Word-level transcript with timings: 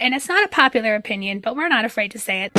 And 0.00 0.14
it's 0.14 0.28
not 0.28 0.44
a 0.44 0.48
popular 0.48 0.94
opinion, 0.94 1.40
but 1.40 1.56
we're 1.56 1.68
not 1.68 1.84
afraid 1.84 2.12
to 2.12 2.18
say 2.18 2.44
it. 2.44 2.54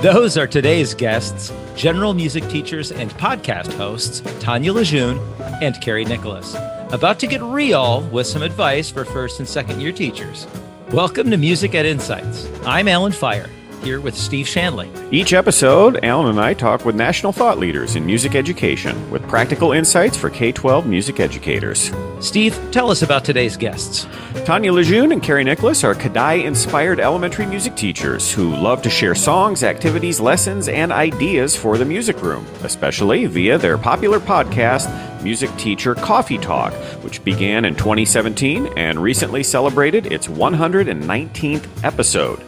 Those 0.00 0.36
are 0.36 0.46
today's 0.46 0.94
guests, 0.94 1.52
general 1.74 2.14
music 2.14 2.46
teachers 2.48 2.92
and 2.92 3.10
podcast 3.12 3.72
hosts 3.72 4.22
Tanya 4.40 4.72
Lejeune 4.72 5.18
and 5.60 5.80
Carrie 5.80 6.04
Nicholas, 6.04 6.54
about 6.92 7.18
to 7.20 7.26
get 7.26 7.42
real 7.42 8.02
with 8.12 8.26
some 8.26 8.42
advice 8.42 8.90
for 8.90 9.04
first 9.04 9.40
and 9.40 9.48
second 9.48 9.80
year 9.80 9.92
teachers. 9.92 10.46
Welcome 10.90 11.30
to 11.30 11.36
Music 11.36 11.74
Ed 11.74 11.86
Insights. 11.86 12.48
I'm 12.64 12.86
Alan 12.86 13.12
Feirer 13.12 13.50
here 13.84 14.00
with 14.00 14.16
Steve 14.16 14.48
Shanley. 14.48 14.90
Each 15.10 15.32
episode, 15.32 16.02
Alan 16.02 16.28
and 16.28 16.40
I 16.40 16.54
talk 16.54 16.84
with 16.84 16.96
national 16.96 17.32
thought 17.32 17.58
leaders 17.58 17.94
in 17.94 18.04
music 18.04 18.34
education 18.34 19.10
with 19.10 19.22
practical 19.28 19.72
insights 19.72 20.16
for 20.16 20.30
K 20.30 20.50
12 20.50 20.86
music 20.86 21.20
educators. 21.20 21.92
Steve, 22.20 22.58
tell 22.72 22.90
us 22.90 23.02
about 23.02 23.24
today's 23.24 23.56
guests. 23.56 24.08
Tanya 24.44 24.72
Lejeune 24.72 25.12
and 25.12 25.22
Carrie 25.22 25.44
Nicholas 25.44 25.84
are 25.84 25.94
Kodály 25.94 26.44
inspired 26.44 26.98
elementary 26.98 27.46
music 27.46 27.76
teachers 27.76 28.32
who 28.32 28.56
love 28.56 28.80
to 28.82 28.90
share 28.90 29.14
songs, 29.14 29.62
activities, 29.62 30.18
lessons, 30.18 30.68
and 30.68 30.90
ideas 30.90 31.54
for 31.54 31.76
the 31.76 31.84
music 31.84 32.22
room, 32.22 32.46
especially 32.62 33.26
via 33.26 33.58
their 33.58 33.76
popular 33.76 34.18
podcast, 34.18 34.90
Music 35.22 35.54
Teacher 35.56 35.94
Coffee 35.94 36.38
Talk, 36.38 36.72
which 37.02 37.24
began 37.24 37.64
in 37.64 37.74
2017 37.74 38.66
and 38.76 39.02
recently 39.02 39.42
celebrated 39.42 40.12
its 40.12 40.28
119th 40.28 41.66
episode. 41.82 42.42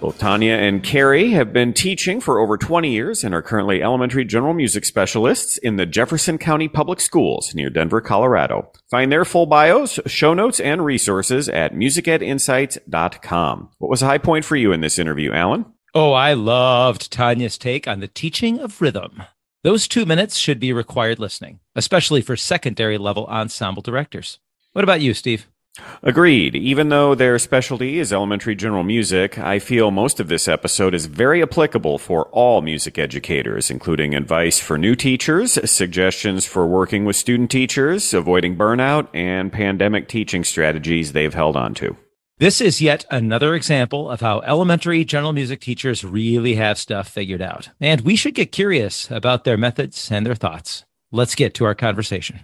Both 0.00 0.18
Tanya 0.18 0.52
and 0.52 0.84
Carrie 0.84 1.30
have 1.32 1.52
been 1.52 1.72
teaching 1.72 2.20
for 2.20 2.38
over 2.38 2.56
20 2.56 2.88
years 2.88 3.24
and 3.24 3.34
are 3.34 3.42
currently 3.42 3.82
elementary 3.82 4.24
general 4.24 4.54
music 4.54 4.84
specialists 4.84 5.58
in 5.58 5.74
the 5.74 5.86
Jefferson 5.86 6.38
County 6.38 6.68
Public 6.68 7.00
Schools 7.00 7.52
near 7.52 7.68
Denver, 7.68 8.00
Colorado. 8.00 8.70
Find 8.88 9.10
their 9.10 9.24
full 9.24 9.46
bios, 9.46 9.98
show 10.06 10.34
notes, 10.34 10.60
and 10.60 10.84
resources 10.84 11.48
at 11.48 11.74
musicedinsights.com. 11.74 13.70
What 13.78 13.90
was 13.90 14.02
a 14.02 14.06
high 14.06 14.18
point 14.18 14.44
for 14.44 14.54
you 14.54 14.70
in 14.70 14.82
this 14.82 15.00
interview, 15.00 15.32
Alan? 15.32 15.66
Oh, 15.94 16.12
I 16.12 16.32
loved 16.34 17.10
Tanya's 17.10 17.58
take 17.58 17.88
on 17.88 17.98
the 17.98 18.06
teaching 18.06 18.60
of 18.60 18.80
rhythm. 18.80 19.24
Those 19.64 19.88
two 19.88 20.06
minutes 20.06 20.36
should 20.36 20.60
be 20.60 20.72
required 20.72 21.18
listening, 21.18 21.58
especially 21.74 22.22
for 22.22 22.36
secondary 22.36 22.98
level 22.98 23.26
ensemble 23.26 23.82
directors. 23.82 24.38
What 24.74 24.84
about 24.84 25.00
you, 25.00 25.12
Steve? 25.12 25.48
Agreed. 26.02 26.54
Even 26.54 26.88
though 26.88 27.14
their 27.14 27.38
specialty 27.38 27.98
is 27.98 28.12
elementary 28.12 28.54
general 28.54 28.84
music, 28.84 29.38
I 29.38 29.58
feel 29.58 29.90
most 29.90 30.20
of 30.20 30.28
this 30.28 30.46
episode 30.46 30.94
is 30.94 31.06
very 31.06 31.42
applicable 31.42 31.98
for 31.98 32.26
all 32.26 32.62
music 32.62 32.98
educators, 32.98 33.70
including 33.70 34.14
advice 34.14 34.60
for 34.60 34.78
new 34.78 34.94
teachers, 34.94 35.58
suggestions 35.70 36.44
for 36.44 36.66
working 36.66 37.04
with 37.04 37.16
student 37.16 37.50
teachers, 37.50 38.14
avoiding 38.14 38.56
burnout, 38.56 39.08
and 39.12 39.52
pandemic 39.52 40.08
teaching 40.08 40.44
strategies 40.44 41.12
they've 41.12 41.34
held 41.34 41.56
on 41.56 41.74
to. 41.74 41.96
This 42.38 42.60
is 42.60 42.80
yet 42.80 43.04
another 43.10 43.56
example 43.56 44.08
of 44.08 44.20
how 44.20 44.38
elementary 44.42 45.04
general 45.04 45.32
music 45.32 45.60
teachers 45.60 46.04
really 46.04 46.54
have 46.54 46.78
stuff 46.78 47.08
figured 47.08 47.42
out. 47.42 47.70
And 47.80 48.02
we 48.02 48.14
should 48.14 48.36
get 48.36 48.52
curious 48.52 49.10
about 49.10 49.42
their 49.42 49.56
methods 49.56 50.08
and 50.12 50.24
their 50.24 50.36
thoughts. 50.36 50.84
Let's 51.10 51.34
get 51.34 51.54
to 51.54 51.64
our 51.64 51.74
conversation. 51.74 52.40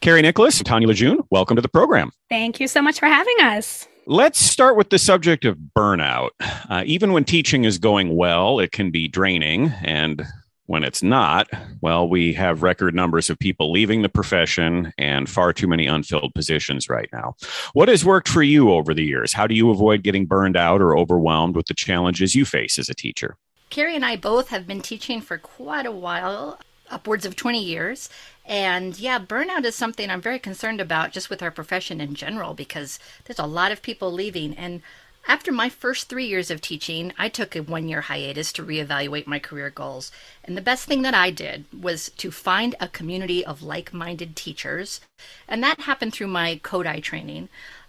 Carrie 0.00 0.22
Nicholas, 0.22 0.62
Tanya 0.62 0.88
Lejeune, 0.88 1.20
welcome 1.30 1.56
to 1.56 1.62
the 1.62 1.68
program. 1.68 2.10
Thank 2.30 2.58
you 2.58 2.66
so 2.68 2.80
much 2.80 2.98
for 2.98 3.04
having 3.04 3.36
us. 3.40 3.86
Let's 4.06 4.38
start 4.38 4.78
with 4.78 4.88
the 4.88 4.98
subject 4.98 5.44
of 5.44 5.58
burnout. 5.76 6.30
Uh, 6.40 6.84
even 6.86 7.12
when 7.12 7.24
teaching 7.24 7.64
is 7.64 7.76
going 7.76 8.16
well, 8.16 8.60
it 8.60 8.72
can 8.72 8.90
be 8.90 9.08
draining. 9.08 9.68
And 9.82 10.26
when 10.64 10.84
it's 10.84 11.02
not, 11.02 11.50
well, 11.82 12.08
we 12.08 12.32
have 12.32 12.62
record 12.62 12.94
numbers 12.94 13.28
of 13.28 13.38
people 13.38 13.70
leaving 13.70 14.00
the 14.00 14.08
profession 14.08 14.90
and 14.96 15.28
far 15.28 15.52
too 15.52 15.68
many 15.68 15.86
unfilled 15.86 16.32
positions 16.34 16.88
right 16.88 17.10
now. 17.12 17.34
What 17.74 17.90
has 17.90 18.02
worked 18.02 18.28
for 18.28 18.42
you 18.42 18.70
over 18.72 18.94
the 18.94 19.04
years? 19.04 19.34
How 19.34 19.46
do 19.46 19.54
you 19.54 19.68
avoid 19.70 20.02
getting 20.02 20.24
burned 20.24 20.56
out 20.56 20.80
or 20.80 20.96
overwhelmed 20.96 21.56
with 21.56 21.66
the 21.66 21.74
challenges 21.74 22.34
you 22.34 22.46
face 22.46 22.78
as 22.78 22.88
a 22.88 22.94
teacher? 22.94 23.36
Carrie 23.68 23.96
and 23.96 24.04
I 24.04 24.16
both 24.16 24.48
have 24.48 24.66
been 24.66 24.80
teaching 24.80 25.20
for 25.20 25.36
quite 25.36 25.86
a 25.86 25.92
while, 25.92 26.58
upwards 26.90 27.24
of 27.24 27.36
20 27.36 27.62
years. 27.62 28.08
And 28.44 28.98
yeah, 28.98 29.18
burnout 29.18 29.64
is 29.64 29.74
something 29.74 30.10
I'm 30.10 30.20
very 30.20 30.38
concerned 30.38 30.80
about 30.80 31.12
just 31.12 31.30
with 31.30 31.42
our 31.42 31.50
profession 31.50 32.00
in 32.00 32.14
general 32.14 32.54
because 32.54 32.98
there's 33.24 33.38
a 33.38 33.46
lot 33.46 33.72
of 33.72 33.82
people 33.82 34.12
leaving. 34.12 34.54
And 34.56 34.82
after 35.28 35.52
my 35.52 35.68
first 35.68 36.08
three 36.08 36.26
years 36.26 36.50
of 36.50 36.60
teaching, 36.60 37.12
I 37.18 37.28
took 37.28 37.54
a 37.54 37.62
one 37.62 37.88
year 37.88 38.00
hiatus 38.00 38.52
to 38.54 38.64
reevaluate 38.64 39.26
my 39.26 39.38
career 39.38 39.70
goals. 39.70 40.10
And 40.44 40.56
the 40.56 40.62
best 40.62 40.86
thing 40.86 41.02
that 41.02 41.14
I 41.14 41.30
did 41.30 41.66
was 41.78 42.10
to 42.16 42.30
find 42.30 42.74
a 42.80 42.88
community 42.88 43.44
of 43.44 43.62
like 43.62 43.92
minded 43.92 44.34
teachers. 44.34 45.00
And 45.46 45.62
that 45.62 45.80
happened 45.80 46.12
through 46.14 46.28
my 46.28 46.60
Kodály 46.62 47.02
training 47.02 47.48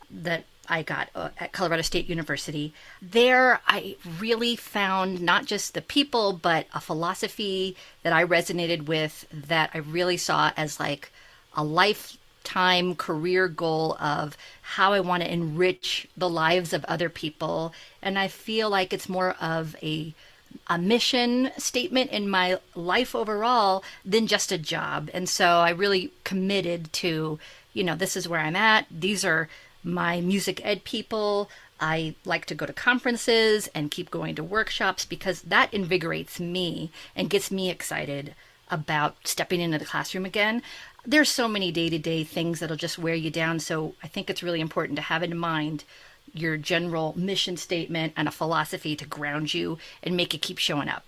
that 0.09 0.44
I 0.69 0.83
got 0.83 1.09
uh, 1.16 1.29
at 1.39 1.51
Colorado 1.51 1.81
State 1.81 2.07
University. 2.07 2.73
There, 3.01 3.61
I 3.67 3.97
really 4.19 4.55
found 4.55 5.22
not 5.22 5.45
just 5.45 5.73
the 5.73 5.81
people, 5.81 6.33
but 6.33 6.67
a 6.73 6.79
philosophy 6.79 7.75
that 8.03 8.13
I 8.13 8.23
resonated 8.23 8.85
with 8.85 9.27
that 9.31 9.71
I 9.73 9.79
really 9.79 10.17
saw 10.17 10.51
as 10.55 10.79
like 10.79 11.11
a 11.55 11.63
lifetime 11.63 12.95
career 12.95 13.47
goal 13.47 13.97
of 14.00 14.38
how 14.61 14.94
I 14.94 15.00
want 15.00 15.23
to 15.23 15.33
enrich 15.33 16.07
the 16.16 16.29
lives 16.29 16.73
of 16.73 16.85
other 16.85 17.09
people. 17.09 17.73
And 18.01 18.17
I 18.17 18.27
feel 18.27 18.69
like 18.69 18.94
it's 18.94 19.09
more 19.09 19.35
of 19.41 19.75
a 19.81 20.13
a 20.67 20.77
mission 20.77 21.50
statement 21.57 22.11
in 22.11 22.29
my 22.29 22.59
life 22.75 23.16
overall 23.16 23.83
than 24.03 24.27
just 24.27 24.51
a 24.51 24.57
job. 24.57 25.09
And 25.13 25.29
so 25.29 25.45
I 25.45 25.69
really 25.69 26.11
committed 26.25 26.91
to, 26.94 27.39
you 27.73 27.83
know, 27.85 27.95
this 27.95 28.17
is 28.17 28.27
where 28.27 28.41
I'm 28.41 28.55
at. 28.55 28.85
These 28.91 29.23
are 29.23 29.47
my 29.84 30.22
music 30.22 30.62
ed 30.64 30.84
people. 30.84 31.50
I 31.80 32.16
like 32.25 32.46
to 32.46 32.56
go 32.56 32.66
to 32.66 32.74
conferences 32.74 33.68
and 33.74 33.90
keep 33.90 34.12
going 34.12 34.36
to 34.36 34.44
workshops 34.44 35.06
because 35.06 35.42
that 35.42 35.74
invigorates 35.74 36.40
me 36.40 36.92
and 37.16 37.30
gets 37.30 37.50
me 37.50 37.69
excited 37.69 38.36
about 38.69 39.16
stepping 39.25 39.59
into 39.59 39.80
the 39.80 39.86
classroom 39.86 40.25
again. 40.25 40.62
There's 41.06 41.30
so 41.30 41.47
many 41.47 41.72
day 41.72 41.90
to 41.90 41.97
day 41.97 42.24
things 42.24 42.59
that'll 42.59 42.78
just 42.78 43.00
wear 43.00 43.16
you 43.16 43.31
down. 43.31 43.59
So 43.59 43.96
I 44.03 44.08
think 44.08 44.30
it's 44.30 44.44
really 44.44 44.62
important 44.62 44.96
to 44.97 45.03
have 45.03 45.24
in 45.24 45.38
mind 45.38 45.84
your 46.34 46.56
general 46.56 47.13
mission 47.18 47.58
statement 47.58 48.13
and 48.16 48.28
a 48.28 48.31
philosophy 48.31 48.96
to 48.96 49.06
ground 49.06 49.53
you 49.53 49.78
and 50.03 50.16
make 50.16 50.34
it 50.34 50.42
keep 50.42 50.59
showing 50.59 50.88
up. 50.88 51.03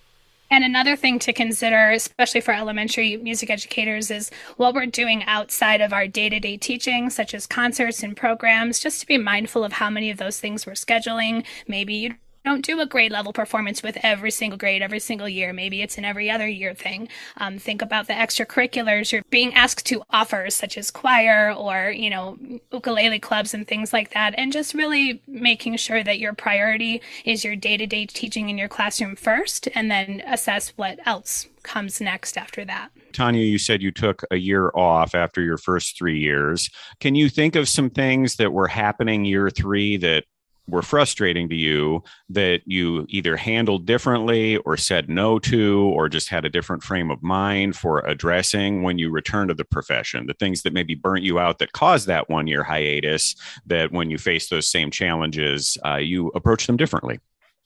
And 0.54 0.62
another 0.62 0.94
thing 0.94 1.18
to 1.18 1.32
consider, 1.32 1.90
especially 1.90 2.40
for 2.40 2.54
elementary 2.54 3.16
music 3.16 3.50
educators, 3.50 4.08
is 4.08 4.30
what 4.56 4.72
we're 4.72 4.86
doing 4.86 5.24
outside 5.24 5.80
of 5.80 5.92
our 5.92 6.06
day 6.06 6.28
to 6.28 6.38
day 6.38 6.56
teaching, 6.56 7.10
such 7.10 7.34
as 7.34 7.44
concerts 7.44 8.04
and 8.04 8.16
programs, 8.16 8.78
just 8.78 9.00
to 9.00 9.06
be 9.08 9.18
mindful 9.18 9.64
of 9.64 9.72
how 9.72 9.90
many 9.90 10.10
of 10.10 10.18
those 10.18 10.38
things 10.38 10.64
we're 10.64 10.74
scheduling. 10.74 11.44
Maybe 11.66 11.94
you 11.94 12.14
don't 12.44 12.64
do 12.64 12.80
a 12.80 12.86
grade 12.86 13.10
level 13.10 13.32
performance 13.32 13.82
with 13.82 13.96
every 14.02 14.30
single 14.30 14.58
grade 14.58 14.82
every 14.82 15.00
single 15.00 15.28
year. 15.28 15.52
Maybe 15.52 15.82
it's 15.82 15.96
an 15.96 16.04
every 16.04 16.30
other 16.30 16.46
year 16.46 16.74
thing. 16.74 17.08
Um, 17.38 17.58
think 17.58 17.80
about 17.80 18.06
the 18.06 18.12
extracurriculars 18.12 19.12
you're 19.12 19.22
being 19.30 19.54
asked 19.54 19.86
to 19.86 20.02
offer, 20.10 20.50
such 20.50 20.76
as 20.76 20.90
choir 20.90 21.52
or, 21.52 21.90
you 21.90 22.10
know, 22.10 22.36
ukulele 22.72 23.18
clubs 23.18 23.54
and 23.54 23.66
things 23.66 23.92
like 23.92 24.12
that. 24.12 24.34
And 24.36 24.52
just 24.52 24.74
really 24.74 25.22
making 25.26 25.76
sure 25.76 26.04
that 26.04 26.18
your 26.18 26.34
priority 26.34 27.00
is 27.24 27.44
your 27.44 27.56
day 27.56 27.76
to 27.76 27.86
day 27.86 28.06
teaching 28.06 28.50
in 28.50 28.58
your 28.58 28.68
classroom 28.68 29.16
first, 29.16 29.68
and 29.74 29.90
then 29.90 30.22
assess 30.26 30.70
what 30.76 30.98
else 31.06 31.48
comes 31.62 32.00
next 32.00 32.36
after 32.36 32.64
that. 32.66 32.90
Tanya, 33.14 33.40
you 33.40 33.58
said 33.58 33.80
you 33.80 33.90
took 33.90 34.22
a 34.30 34.36
year 34.36 34.70
off 34.74 35.14
after 35.14 35.40
your 35.40 35.56
first 35.56 35.96
three 35.96 36.18
years. 36.18 36.68
Can 37.00 37.14
you 37.14 37.30
think 37.30 37.56
of 37.56 37.68
some 37.68 37.88
things 37.88 38.36
that 38.36 38.52
were 38.52 38.66
happening 38.66 39.24
year 39.24 39.48
three 39.48 39.96
that 39.98 40.24
were 40.66 40.82
frustrating 40.82 41.48
to 41.48 41.54
you 41.54 42.02
that 42.28 42.62
you 42.64 43.06
either 43.08 43.36
handled 43.36 43.86
differently 43.86 44.56
or 44.58 44.76
said 44.76 45.08
no 45.08 45.38
to 45.38 45.92
or 45.94 46.08
just 46.08 46.28
had 46.28 46.44
a 46.44 46.50
different 46.50 46.82
frame 46.82 47.10
of 47.10 47.22
mind 47.22 47.76
for 47.76 48.00
addressing 48.00 48.82
when 48.82 48.98
you 48.98 49.10
return 49.10 49.48
to 49.48 49.54
the 49.54 49.64
profession? 49.64 50.26
The 50.26 50.34
things 50.34 50.62
that 50.62 50.72
maybe 50.72 50.94
burnt 50.94 51.22
you 51.22 51.38
out 51.38 51.58
that 51.58 51.72
caused 51.72 52.06
that 52.06 52.28
one 52.28 52.46
year 52.46 52.62
hiatus 52.64 53.36
that 53.66 53.92
when 53.92 54.10
you 54.10 54.18
face 54.18 54.48
those 54.48 54.68
same 54.68 54.90
challenges 54.90 55.76
uh, 55.84 55.96
you 55.96 56.28
approach 56.34 56.66
them 56.66 56.76
differently 56.76 57.20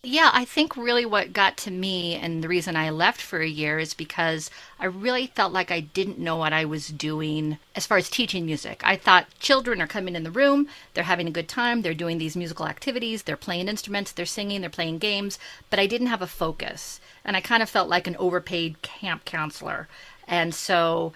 yeah, 0.04 0.30
I 0.32 0.44
think 0.44 0.76
really 0.76 1.04
what 1.04 1.32
got 1.32 1.56
to 1.58 1.72
me 1.72 2.14
and 2.14 2.42
the 2.42 2.48
reason 2.48 2.76
I 2.76 2.88
left 2.90 3.20
for 3.20 3.40
a 3.40 3.48
year 3.48 3.80
is 3.80 3.94
because 3.94 4.48
I 4.78 4.84
really 4.84 5.26
felt 5.26 5.52
like 5.52 5.72
I 5.72 5.80
didn't 5.80 6.20
know 6.20 6.36
what 6.36 6.52
I 6.52 6.64
was 6.64 6.86
doing 6.86 7.58
as 7.74 7.84
far 7.84 7.98
as 7.98 8.08
teaching 8.08 8.46
music. 8.46 8.80
I 8.84 8.94
thought 8.94 9.26
children 9.40 9.82
are 9.82 9.88
coming 9.88 10.14
in 10.14 10.22
the 10.22 10.30
room, 10.30 10.68
they're 10.94 11.02
having 11.02 11.26
a 11.26 11.32
good 11.32 11.48
time, 11.48 11.82
they're 11.82 11.94
doing 11.94 12.18
these 12.18 12.36
musical 12.36 12.68
activities, 12.68 13.24
they're 13.24 13.36
playing 13.36 13.66
instruments, 13.66 14.12
they're 14.12 14.24
singing, 14.24 14.60
they're 14.60 14.70
playing 14.70 14.98
games, 14.98 15.36
but 15.68 15.80
I 15.80 15.88
didn't 15.88 16.06
have 16.06 16.22
a 16.22 16.28
focus. 16.28 17.00
And 17.24 17.36
I 17.36 17.40
kind 17.40 17.60
of 17.60 17.68
felt 17.68 17.88
like 17.88 18.06
an 18.06 18.16
overpaid 18.20 18.82
camp 18.82 19.24
counselor. 19.24 19.88
And 20.28 20.54
so 20.54 21.12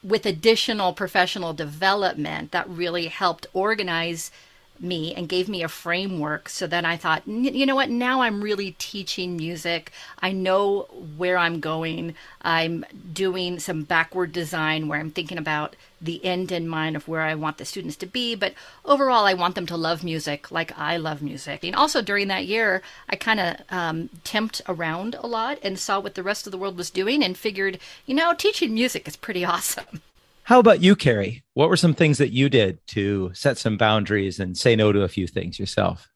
with 0.00 0.26
additional 0.26 0.92
professional 0.92 1.54
development, 1.54 2.52
that 2.52 2.68
really 2.68 3.08
helped 3.08 3.48
organize 3.52 4.30
me 4.82 5.14
and 5.14 5.28
gave 5.28 5.48
me 5.48 5.62
a 5.62 5.68
framework. 5.68 6.48
So 6.48 6.66
then 6.66 6.84
I 6.84 6.96
thought, 6.96 7.26
you 7.26 7.64
know 7.64 7.74
what? 7.74 7.90
Now 7.90 8.22
I'm 8.22 8.42
really 8.42 8.72
teaching 8.78 9.36
music. 9.36 9.92
I 10.20 10.32
know 10.32 10.82
where 11.16 11.38
I'm 11.38 11.60
going. 11.60 12.14
I'm 12.42 12.84
doing 13.12 13.58
some 13.58 13.82
backward 13.82 14.32
design 14.32 14.88
where 14.88 14.98
I'm 14.98 15.10
thinking 15.10 15.38
about 15.38 15.76
the 16.00 16.24
end 16.24 16.50
in 16.50 16.66
mind 16.66 16.96
of 16.96 17.06
where 17.06 17.20
I 17.20 17.34
want 17.34 17.58
the 17.58 17.64
students 17.64 17.96
to 17.96 18.06
be. 18.06 18.34
But 18.34 18.54
overall, 18.84 19.24
I 19.24 19.34
want 19.34 19.54
them 19.54 19.66
to 19.66 19.76
love 19.76 20.02
music 20.02 20.50
like 20.50 20.76
I 20.76 20.96
love 20.96 21.22
music. 21.22 21.62
And 21.62 21.76
also 21.76 22.02
during 22.02 22.28
that 22.28 22.46
year, 22.46 22.82
I 23.08 23.16
kind 23.16 23.40
of 23.40 23.56
um, 23.70 24.10
temped 24.24 24.60
around 24.68 25.14
a 25.14 25.26
lot 25.26 25.58
and 25.62 25.78
saw 25.78 26.00
what 26.00 26.14
the 26.16 26.22
rest 26.22 26.46
of 26.46 26.50
the 26.50 26.58
world 26.58 26.76
was 26.76 26.90
doing 26.90 27.22
and 27.22 27.38
figured, 27.38 27.78
you 28.04 28.14
know, 28.14 28.34
teaching 28.34 28.74
music 28.74 29.06
is 29.06 29.16
pretty 29.16 29.44
awesome. 29.52 30.02
How 30.44 30.58
about 30.58 30.82
you, 30.82 30.96
Carrie? 30.96 31.44
What 31.54 31.68
were 31.68 31.76
some 31.76 31.94
things 31.94 32.18
that 32.18 32.32
you 32.32 32.48
did 32.48 32.84
to 32.88 33.30
set 33.32 33.58
some 33.58 33.76
boundaries 33.76 34.40
and 34.40 34.56
say 34.58 34.74
no 34.74 34.92
to 34.92 35.02
a 35.02 35.08
few 35.08 35.26
things 35.28 35.58
yourself? 35.58 36.11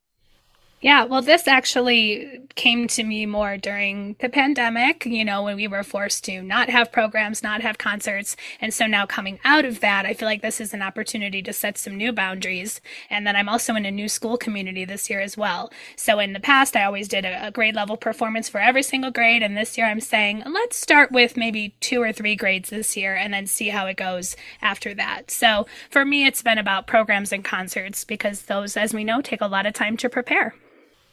Yeah, 0.86 1.02
well, 1.02 1.20
this 1.20 1.48
actually 1.48 2.42
came 2.54 2.86
to 2.86 3.02
me 3.02 3.26
more 3.26 3.56
during 3.56 4.14
the 4.20 4.28
pandemic, 4.28 5.04
you 5.04 5.24
know, 5.24 5.42
when 5.42 5.56
we 5.56 5.66
were 5.66 5.82
forced 5.82 6.22
to 6.26 6.42
not 6.42 6.68
have 6.68 6.92
programs, 6.92 7.42
not 7.42 7.60
have 7.60 7.76
concerts. 7.76 8.36
And 8.60 8.72
so 8.72 8.86
now 8.86 9.04
coming 9.04 9.40
out 9.44 9.64
of 9.64 9.80
that, 9.80 10.06
I 10.06 10.14
feel 10.14 10.28
like 10.28 10.42
this 10.42 10.60
is 10.60 10.72
an 10.72 10.82
opportunity 10.82 11.42
to 11.42 11.52
set 11.52 11.76
some 11.76 11.96
new 11.96 12.12
boundaries. 12.12 12.80
And 13.10 13.26
then 13.26 13.34
I'm 13.34 13.48
also 13.48 13.74
in 13.74 13.84
a 13.84 13.90
new 13.90 14.08
school 14.08 14.36
community 14.36 14.84
this 14.84 15.10
year 15.10 15.18
as 15.18 15.36
well. 15.36 15.72
So 15.96 16.20
in 16.20 16.34
the 16.34 16.38
past, 16.38 16.76
I 16.76 16.84
always 16.84 17.08
did 17.08 17.24
a, 17.24 17.50
grade 17.50 17.74
level 17.74 17.96
performance 17.96 18.48
for 18.48 18.60
every 18.60 18.84
single 18.84 19.10
grade. 19.10 19.42
And 19.42 19.56
this 19.56 19.76
year 19.76 19.88
I'm 19.88 19.98
saying, 19.98 20.44
let's 20.46 20.76
start 20.76 21.10
with 21.10 21.36
maybe 21.36 21.74
two 21.80 22.00
or 22.00 22.12
three 22.12 22.36
grades 22.36 22.70
this 22.70 22.96
year 22.96 23.16
and 23.16 23.34
then 23.34 23.48
see 23.48 23.70
how 23.70 23.86
it 23.86 23.96
goes 23.96 24.36
after 24.62 24.94
that. 24.94 25.32
So 25.32 25.66
for 25.90 26.04
me, 26.04 26.26
it's 26.26 26.42
been 26.42 26.58
about 26.58 26.86
programs 26.86 27.32
and 27.32 27.44
concerts 27.44 28.04
because 28.04 28.42
those, 28.42 28.76
as 28.76 28.94
we 28.94 29.02
know, 29.02 29.20
take 29.20 29.40
a 29.40 29.48
lot 29.48 29.66
of 29.66 29.74
time 29.74 29.96
to 29.96 30.08
prepare. 30.08 30.54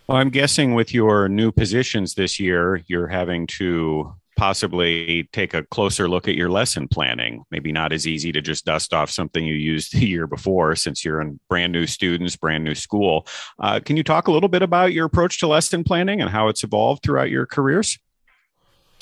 Well, 0.07 0.17
I'm 0.17 0.31
guessing 0.31 0.73
with 0.73 0.93
your 0.93 1.29
new 1.29 1.51
positions 1.51 2.15
this 2.15 2.37
year, 2.37 2.81
you're 2.87 3.07
having 3.07 3.47
to 3.47 4.13
possibly 4.35 5.29
take 5.31 5.53
a 5.53 5.63
closer 5.63 6.09
look 6.09 6.27
at 6.27 6.35
your 6.35 6.49
lesson 6.49 6.89
planning. 6.89 7.43
Maybe 7.51 7.71
not 7.71 7.93
as 7.93 8.05
easy 8.05 8.33
to 8.33 8.41
just 8.41 8.65
dust 8.65 8.93
off 8.93 9.09
something 9.09 9.45
you 9.45 9.53
used 9.53 9.93
the 9.93 10.05
year 10.05 10.27
before 10.27 10.75
since 10.75 11.05
you're 11.05 11.21
in 11.21 11.39
brand 11.47 11.71
new 11.71 11.87
students, 11.87 12.35
brand 12.35 12.65
new 12.65 12.75
school. 12.75 13.25
Uh, 13.59 13.79
can 13.79 13.95
you 13.95 14.03
talk 14.03 14.27
a 14.27 14.31
little 14.31 14.49
bit 14.49 14.61
about 14.61 14.91
your 14.91 15.05
approach 15.05 15.39
to 15.39 15.47
lesson 15.47 15.85
planning 15.85 16.19
and 16.19 16.29
how 16.29 16.49
it's 16.49 16.65
evolved 16.65 17.03
throughout 17.03 17.29
your 17.29 17.45
careers? 17.45 17.97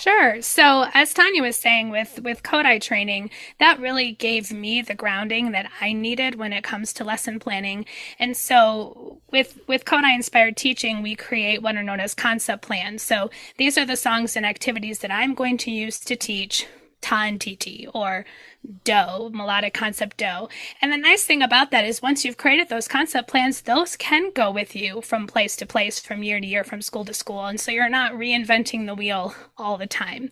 Sure. 0.01 0.41
So 0.41 0.87
as 0.95 1.13
Tanya 1.13 1.43
was 1.43 1.55
saying 1.55 1.91
with 1.91 2.21
with 2.23 2.41
Kodály 2.41 2.81
training, 2.81 3.29
that 3.59 3.79
really 3.79 4.13
gave 4.13 4.51
me 4.51 4.81
the 4.81 4.95
grounding 4.95 5.51
that 5.51 5.69
I 5.79 5.93
needed 5.93 6.39
when 6.39 6.53
it 6.53 6.63
comes 6.63 6.91
to 6.93 7.03
lesson 7.03 7.37
planning. 7.37 7.85
And 8.17 8.35
so 8.35 9.19
with 9.29 9.59
with 9.67 9.85
Kodály 9.85 10.15
inspired 10.15 10.57
teaching, 10.57 11.03
we 11.03 11.15
create 11.15 11.61
what 11.61 11.75
are 11.75 11.83
known 11.83 11.99
as 11.99 12.15
concept 12.15 12.63
plans. 12.63 13.03
So 13.03 13.29
these 13.57 13.77
are 13.77 13.85
the 13.85 13.95
songs 13.95 14.35
and 14.35 14.43
activities 14.43 14.99
that 14.99 15.11
I'm 15.11 15.35
going 15.35 15.59
to 15.59 15.71
use 15.71 15.99
to 15.99 16.15
teach 16.15 16.65
TAN-TT 17.01 17.87
or 17.93 18.25
do, 18.83 19.29
melodic 19.31 19.73
concept 19.73 20.17
do. 20.17 20.47
And 20.81 20.91
the 20.91 20.97
nice 20.97 21.23
thing 21.23 21.41
about 21.41 21.71
that 21.71 21.85
is 21.85 22.01
once 22.01 22.23
you've 22.23 22.37
created 22.37 22.69
those 22.69 22.87
concept 22.87 23.29
plans, 23.29 23.61
those 23.61 23.95
can 23.95 24.31
go 24.31 24.51
with 24.51 24.75
you 24.75 25.01
from 25.01 25.27
place 25.27 25.55
to 25.57 25.65
place, 25.65 25.99
from 25.99 26.23
year 26.23 26.39
to 26.39 26.45
year, 26.45 26.63
from 26.63 26.81
school 26.81 27.05
to 27.05 27.13
school. 27.13 27.45
And 27.45 27.59
so 27.59 27.71
you're 27.71 27.89
not 27.89 28.13
reinventing 28.13 28.85
the 28.85 28.95
wheel 28.95 29.35
all 29.57 29.77
the 29.77 29.87
time. 29.87 30.31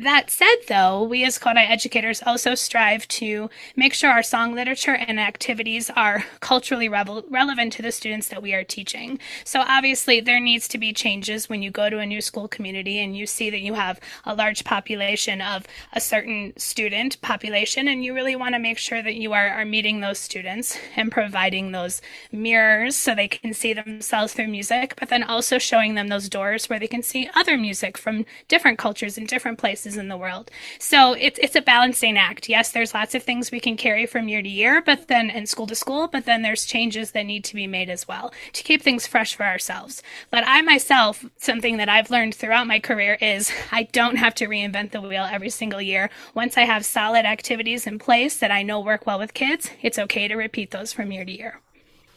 That 0.00 0.30
said, 0.30 0.54
though, 0.68 1.02
we 1.02 1.24
as 1.24 1.40
Kodály 1.40 1.68
educators 1.68 2.22
also 2.24 2.54
strive 2.54 3.08
to 3.08 3.50
make 3.74 3.92
sure 3.92 4.10
our 4.10 4.22
song 4.22 4.54
literature 4.54 4.94
and 4.94 5.18
activities 5.18 5.90
are 5.90 6.24
culturally 6.38 6.88
relevant 6.88 7.72
to 7.72 7.82
the 7.82 7.90
students 7.90 8.28
that 8.28 8.40
we 8.40 8.54
are 8.54 8.62
teaching. 8.62 9.18
So 9.42 9.64
obviously, 9.66 10.20
there 10.20 10.38
needs 10.38 10.68
to 10.68 10.78
be 10.78 10.92
changes 10.92 11.48
when 11.48 11.62
you 11.62 11.72
go 11.72 11.90
to 11.90 11.98
a 11.98 12.06
new 12.06 12.20
school 12.20 12.46
community 12.46 13.00
and 13.00 13.16
you 13.16 13.26
see 13.26 13.50
that 13.50 13.58
you 13.58 13.74
have 13.74 13.98
a 14.24 14.36
large 14.36 14.62
population 14.62 15.40
of 15.40 15.66
a 15.92 16.00
certain 16.00 16.52
student 16.56 17.20
population, 17.20 17.88
and 17.88 18.04
you 18.04 18.14
really 18.14 18.36
want 18.36 18.54
to 18.54 18.60
make 18.60 18.78
sure 18.78 19.02
that 19.02 19.16
you 19.16 19.32
are, 19.32 19.48
are 19.48 19.64
meeting 19.64 19.98
those 19.98 20.20
students 20.20 20.78
and 20.94 21.10
providing 21.10 21.72
those 21.72 22.00
mirrors 22.30 22.94
so 22.94 23.16
they 23.16 23.26
can 23.26 23.52
see 23.52 23.72
themselves 23.72 24.32
through 24.32 24.46
music, 24.46 24.94
but 24.96 25.08
then 25.08 25.24
also 25.24 25.58
showing 25.58 25.96
them 25.96 26.06
those 26.06 26.28
doors 26.28 26.70
where 26.70 26.78
they 26.78 26.86
can 26.86 27.02
see 27.02 27.28
other 27.34 27.56
music 27.56 27.98
from 27.98 28.24
different 28.46 28.78
cultures 28.78 29.18
and 29.18 29.26
different 29.26 29.58
places 29.58 29.87
places 29.88 29.98
in 29.98 30.08
the 30.08 30.16
world. 30.16 30.50
So 30.78 31.14
it's 31.14 31.38
it's 31.42 31.56
a 31.56 31.62
balancing 31.62 32.18
act. 32.18 32.48
Yes, 32.48 32.72
there's 32.72 32.94
lots 32.94 33.14
of 33.14 33.22
things 33.22 33.50
we 33.50 33.60
can 33.60 33.76
carry 33.76 34.06
from 34.06 34.28
year 34.28 34.42
to 34.42 34.48
year, 34.48 34.82
but 34.82 35.08
then 35.08 35.30
in 35.30 35.46
school 35.46 35.66
to 35.66 35.74
school, 35.74 36.08
but 36.08 36.24
then 36.24 36.42
there's 36.42 36.66
changes 36.66 37.12
that 37.12 37.26
need 37.26 37.44
to 37.44 37.54
be 37.54 37.66
made 37.66 37.90
as 37.90 38.06
well 38.06 38.32
to 38.52 38.62
keep 38.62 38.82
things 38.82 39.06
fresh 39.06 39.34
for 39.34 39.46
ourselves. 39.46 40.02
But 40.30 40.44
I 40.46 40.62
myself, 40.62 41.24
something 41.38 41.78
that 41.78 41.88
I've 41.88 42.10
learned 42.10 42.34
throughout 42.34 42.66
my 42.66 42.80
career 42.80 43.16
is 43.20 43.52
I 43.72 43.84
don't 43.84 44.16
have 44.16 44.34
to 44.36 44.46
reinvent 44.46 44.90
the 44.90 45.00
wheel 45.00 45.26
every 45.30 45.50
single 45.50 45.80
year. 45.82 46.10
Once 46.34 46.56
I 46.56 46.64
have 46.64 46.84
solid 46.84 47.24
activities 47.24 47.86
in 47.86 47.98
place 47.98 48.38
that 48.38 48.50
I 48.50 48.62
know 48.62 48.80
work 48.80 49.06
well 49.06 49.18
with 49.18 49.34
kids, 49.34 49.70
it's 49.82 49.98
okay 49.98 50.28
to 50.28 50.36
repeat 50.36 50.70
those 50.70 50.92
from 50.92 51.12
year 51.12 51.24
to 51.24 51.32
year. 51.32 51.60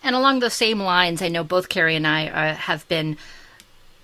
And 0.04 0.16
along 0.16 0.40
those 0.40 0.56
same 0.56 0.80
lines, 0.80 1.22
I 1.22 1.28
know 1.28 1.44
both 1.44 1.70
Carrie 1.70 1.96
and 1.96 2.08
I 2.08 2.28
uh, 2.28 2.56
have 2.56 2.88
been 2.88 3.18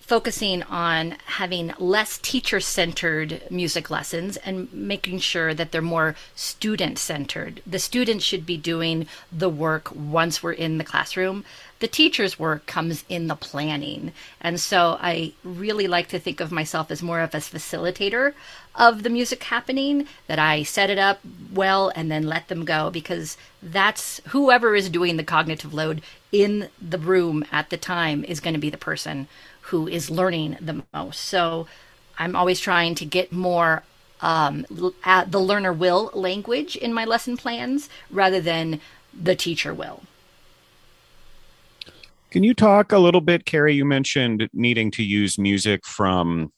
focusing 0.07 0.63
on 0.63 1.11
having 1.25 1.73
less 1.77 2.17
teacher 2.19 2.61
centered 2.61 3.41
music 3.51 3.89
lessons 3.89 4.37
and 4.37 4.71
making 4.71 5.19
sure 5.19 5.53
that 5.53 5.73
they're 5.73 5.81
more 5.81 6.15
student 6.33 6.97
centered. 6.97 7.61
The 7.67 7.77
students 7.77 8.23
should 8.23 8.45
be 8.45 8.55
doing 8.55 9.05
the 9.33 9.49
work 9.49 9.93
once 9.93 10.41
we're 10.41 10.53
in 10.53 10.77
the 10.77 10.85
classroom. 10.85 11.43
The 11.79 11.89
teacher's 11.89 12.39
work 12.39 12.65
comes 12.65 13.03
in 13.09 13.27
the 13.27 13.35
planning. 13.35 14.13
And 14.39 14.61
so 14.61 14.97
I 15.01 15.33
really 15.43 15.87
like 15.87 16.07
to 16.09 16.19
think 16.19 16.39
of 16.39 16.53
myself 16.53 16.89
as 16.89 17.03
more 17.03 17.19
of 17.19 17.35
a 17.35 17.39
facilitator 17.39 18.33
of 18.75 19.03
the 19.03 19.09
music 19.09 19.43
happening, 19.43 20.07
that 20.27 20.39
I 20.39 20.63
set 20.63 20.89
it 20.89 20.97
up 20.97 21.19
well 21.51 21.91
and 21.95 22.09
then 22.09 22.23
let 22.23 22.47
them 22.47 22.63
go 22.63 22.89
because 22.91 23.35
that's 23.61 24.21
whoever 24.29 24.73
is 24.73 24.87
doing 24.87 25.17
the 25.17 25.23
cognitive 25.23 25.73
load 25.73 26.01
in 26.31 26.69
the 26.81 26.99
room 26.99 27.43
at 27.51 27.71
the 27.71 27.77
time 27.77 28.23
is 28.23 28.39
going 28.39 28.53
to 28.53 28.59
be 28.59 28.69
the 28.69 28.77
person 28.77 29.27
who 29.67 29.87
is 29.87 30.09
learning 30.09 30.57
the 30.61 30.83
most. 30.93 31.21
So 31.21 31.67
I'm 32.17 32.35
always 32.35 32.59
trying 32.59 32.95
to 32.95 33.05
get 33.05 33.31
more 33.31 33.83
um, 34.21 34.65
the 34.69 35.39
learner 35.39 35.71
will 35.71 36.09
language 36.13 36.75
in 36.75 36.93
my 36.93 37.05
lesson 37.05 37.37
plans 37.37 37.89
rather 38.09 38.41
than 38.41 38.81
the 39.13 39.35
teacher 39.35 39.73
will. 39.73 40.03
Can 42.31 42.43
you 42.43 42.53
talk 42.53 42.91
a 42.91 42.97
little 42.97 43.21
bit, 43.21 43.45
Carrie? 43.45 43.75
You 43.75 43.85
mentioned 43.85 44.49
needing 44.53 44.91
to 44.91 45.03
use 45.03 45.37
music 45.37 45.85
from 45.85 46.51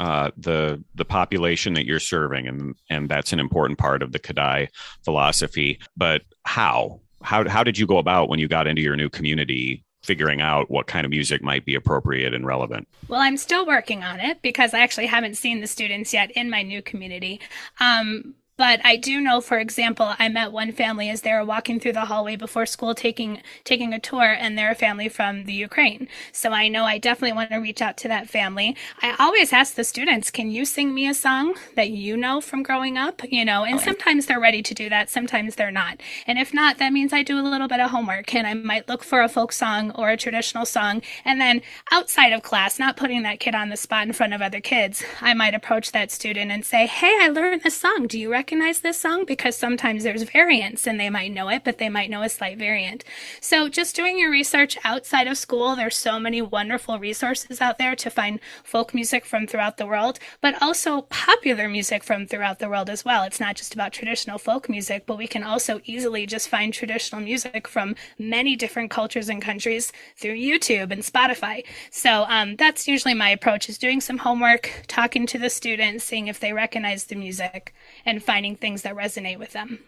uh, 0.00 0.30
the 0.36 0.82
the 0.94 1.04
population 1.04 1.74
that 1.74 1.86
you're 1.86 2.00
serving, 2.00 2.48
and 2.48 2.74
and 2.90 3.08
that's 3.08 3.32
an 3.32 3.38
important 3.38 3.78
part 3.78 4.02
of 4.02 4.12
the 4.12 4.18
Kodály 4.18 4.68
philosophy. 5.04 5.78
But 5.96 6.22
how 6.44 7.00
how 7.22 7.48
how 7.48 7.62
did 7.62 7.78
you 7.78 7.86
go 7.86 7.98
about 7.98 8.28
when 8.28 8.40
you 8.40 8.48
got 8.48 8.66
into 8.66 8.82
your 8.82 8.96
new 8.96 9.08
community 9.08 9.84
figuring 10.02 10.40
out 10.40 10.70
what 10.70 10.86
kind 10.86 11.04
of 11.04 11.10
music 11.10 11.42
might 11.42 11.64
be 11.64 11.74
appropriate 11.74 12.34
and 12.34 12.46
relevant? 12.46 12.88
Well, 13.08 13.20
I'm 13.20 13.36
still 13.36 13.66
working 13.66 14.02
on 14.02 14.20
it 14.20 14.42
because 14.42 14.74
I 14.74 14.80
actually 14.80 15.06
haven't 15.06 15.36
seen 15.36 15.60
the 15.60 15.66
students 15.66 16.12
yet 16.12 16.30
in 16.32 16.50
my 16.50 16.62
new 16.62 16.82
community. 16.82 17.40
Um, 17.80 18.34
but 18.56 18.80
I 18.84 18.96
do 18.96 19.20
know, 19.20 19.40
for 19.40 19.58
example, 19.58 20.14
I 20.18 20.28
met 20.28 20.52
one 20.52 20.72
family 20.72 21.08
as 21.10 21.22
they 21.22 21.32
were 21.32 21.44
walking 21.44 21.80
through 21.80 21.94
the 21.94 22.04
hallway 22.04 22.36
before 22.36 22.66
school 22.66 22.94
taking 22.94 23.42
taking 23.64 23.92
a 23.92 23.98
tour, 23.98 24.24
and 24.24 24.56
they're 24.56 24.70
a 24.70 24.74
family 24.74 25.08
from 25.08 25.44
the 25.44 25.52
Ukraine. 25.52 26.08
So 26.32 26.52
I 26.52 26.68
know 26.68 26.84
I 26.84 26.98
definitely 26.98 27.34
want 27.34 27.50
to 27.50 27.56
reach 27.56 27.82
out 27.82 27.96
to 27.98 28.08
that 28.08 28.28
family. 28.28 28.76
I 29.00 29.16
always 29.18 29.52
ask 29.52 29.74
the 29.74 29.84
students, 29.84 30.30
"Can 30.30 30.50
you 30.50 30.64
sing 30.64 30.94
me 30.94 31.06
a 31.08 31.14
song 31.14 31.54
that 31.74 31.90
you 31.90 32.16
know 32.16 32.40
from 32.40 32.62
growing 32.62 32.98
up?" 32.98 33.22
You 33.30 33.44
know, 33.44 33.64
and 33.64 33.80
sometimes 33.80 34.26
they're 34.26 34.40
ready 34.40 34.62
to 34.62 34.74
do 34.74 34.88
that, 34.88 35.10
sometimes 35.10 35.54
they're 35.54 35.70
not. 35.70 36.00
And 36.26 36.38
if 36.38 36.52
not, 36.52 36.78
that 36.78 36.92
means 36.92 37.12
I 37.12 37.22
do 37.22 37.38
a 37.38 37.42
little 37.42 37.68
bit 37.68 37.80
of 37.80 37.90
homework, 37.90 38.34
and 38.34 38.46
I 38.46 38.54
might 38.54 38.88
look 38.88 39.02
for 39.02 39.22
a 39.22 39.28
folk 39.28 39.52
song 39.52 39.90
or 39.92 40.10
a 40.10 40.16
traditional 40.16 40.66
song, 40.66 41.02
and 41.24 41.40
then 41.40 41.62
outside 41.90 42.32
of 42.32 42.42
class, 42.42 42.78
not 42.78 42.96
putting 42.96 43.22
that 43.22 43.40
kid 43.40 43.54
on 43.54 43.70
the 43.70 43.76
spot 43.76 44.06
in 44.06 44.12
front 44.12 44.34
of 44.34 44.42
other 44.42 44.60
kids, 44.60 45.02
I 45.20 45.34
might 45.34 45.54
approach 45.54 45.92
that 45.92 46.10
student 46.10 46.50
and 46.50 46.64
say, 46.64 46.86
"Hey, 46.86 47.16
I 47.20 47.28
learned 47.28 47.62
this 47.62 47.76
song. 47.76 48.06
Do 48.06 48.18
you 48.18 48.30
recognize?" 48.42 48.82
this 48.82 49.00
song 49.00 49.24
because 49.24 49.56
sometimes 49.56 50.02
there's 50.02 50.22
variants 50.24 50.86
and 50.86 50.98
they 50.98 51.10
might 51.10 51.32
know 51.32 51.48
it, 51.48 51.62
but 51.64 51.78
they 51.78 51.88
might 51.88 52.10
know 52.10 52.22
a 52.22 52.28
slight 52.28 52.58
variant. 52.58 53.04
So 53.40 53.68
just 53.68 53.96
doing 53.96 54.18
your 54.18 54.30
research 54.30 54.76
outside 54.84 55.26
of 55.26 55.38
school, 55.38 55.76
there's 55.76 55.96
so 55.96 56.18
many 56.18 56.42
wonderful 56.42 56.98
resources 56.98 57.60
out 57.60 57.78
there 57.78 57.94
to 57.96 58.10
find 58.10 58.40
folk 58.64 58.94
music 58.94 59.24
from 59.24 59.46
throughout 59.46 59.76
the 59.76 59.86
world, 59.86 60.18
but 60.40 60.60
also 60.60 61.02
popular 61.02 61.68
music 61.68 62.02
from 62.02 62.26
throughout 62.26 62.58
the 62.58 62.68
world 62.68 62.90
as 62.90 63.04
well. 63.04 63.22
It's 63.22 63.40
not 63.40 63.56
just 63.56 63.74
about 63.74 63.92
traditional 63.92 64.38
folk 64.38 64.68
music, 64.68 65.06
but 65.06 65.18
we 65.18 65.26
can 65.26 65.44
also 65.44 65.80
easily 65.84 66.26
just 66.26 66.48
find 66.48 66.72
traditional 66.72 67.20
music 67.20 67.68
from 67.68 67.94
many 68.18 68.56
different 68.56 68.90
cultures 68.90 69.28
and 69.28 69.40
countries 69.40 69.92
through 70.16 70.36
YouTube 70.36 70.90
and 70.90 71.02
Spotify. 71.02 71.64
So 71.90 72.24
um, 72.28 72.56
that's 72.56 72.88
usually 72.88 73.14
my 73.14 73.30
approach 73.30 73.68
is 73.68 73.78
doing 73.78 74.00
some 74.00 74.18
homework, 74.18 74.84
talking 74.88 75.26
to 75.26 75.38
the 75.38 75.50
students, 75.50 76.04
seeing 76.04 76.26
if 76.26 76.40
they 76.40 76.52
recognize 76.52 77.04
the 77.04 77.16
music, 77.16 77.74
and 78.04 78.22
finding 78.32 78.56
things 78.56 78.80
that 78.80 78.96
resonate 78.96 79.38
with 79.38 79.52
them. 79.52 79.78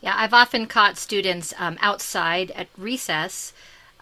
Yeah, 0.00 0.14
I've 0.16 0.34
often 0.34 0.66
caught 0.66 0.96
students 0.96 1.52
um, 1.58 1.76
outside 1.80 2.52
at 2.52 2.68
recess 2.78 3.52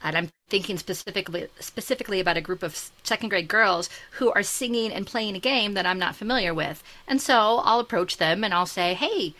and 0.02 0.14
I'm 0.16 0.28
thinking 0.50 0.76
specifically 0.76 1.46
specifically 1.60 2.20
about 2.20 2.36
a 2.36 2.42
group 2.42 2.62
of 2.62 2.90
second 3.02 3.30
grade 3.30 3.48
girls 3.48 3.88
who 4.12 4.30
are 4.32 4.42
singing 4.42 4.92
and 4.92 5.06
playing 5.06 5.34
a 5.34 5.46
game 5.52 5.72
that 5.74 5.86
I'm 5.86 5.98
not 5.98 6.14
familiar 6.14 6.52
with. 6.52 6.82
And 7.06 7.22
so 7.22 7.62
I'll 7.64 7.80
approach 7.80 8.18
them 8.18 8.44
and 8.44 8.52
I'll 8.52 8.66
say, 8.66 8.92
"Hey, 8.92 9.34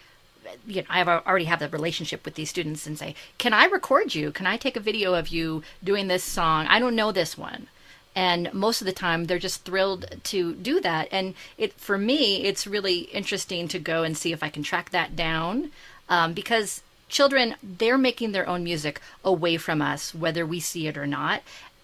you 0.66 0.82
know, 0.82 0.88
I 0.88 0.98
have 1.02 1.08
already 1.08 1.46
have 1.46 1.60
a 1.60 1.68
relationship 1.68 2.24
with 2.24 2.34
these 2.34 2.48
students 2.48 2.86
and 2.86 2.98
say, 2.98 3.14
"Can 3.36 3.52
I 3.52 3.64
record 3.66 4.14
you? 4.14 4.32
Can 4.32 4.46
I 4.46 4.56
take 4.56 4.76
a 4.76 4.88
video 4.90 5.12
of 5.12 5.28
you 5.28 5.62
doing 5.84 6.08
this 6.08 6.24
song? 6.24 6.66
I 6.66 6.78
don't 6.78 6.96
know 6.96 7.12
this 7.12 7.36
one." 7.36 7.68
And 8.14 8.52
most 8.52 8.80
of 8.80 8.86
the 8.86 8.92
time, 8.92 9.24
they're 9.24 9.38
just 9.38 9.64
thrilled 9.64 10.06
to 10.24 10.54
do 10.54 10.80
that. 10.80 11.08
And 11.12 11.34
it, 11.56 11.72
for 11.74 11.96
me, 11.96 12.42
it's 12.42 12.66
really 12.66 13.00
interesting 13.00 13.68
to 13.68 13.78
go 13.78 14.02
and 14.02 14.16
see 14.16 14.32
if 14.32 14.42
I 14.42 14.48
can 14.48 14.62
track 14.62 14.90
that 14.90 15.14
down, 15.14 15.70
um, 16.08 16.32
because 16.32 16.82
children 17.08 17.56
they're 17.62 17.98
making 17.98 18.32
their 18.32 18.48
own 18.48 18.64
music 18.64 19.00
away 19.24 19.56
from 19.56 19.82
us, 19.82 20.14
whether 20.14 20.46
we 20.46 20.60
see 20.60 20.86
it 20.86 20.96
or 20.96 21.06
not. 21.06 21.42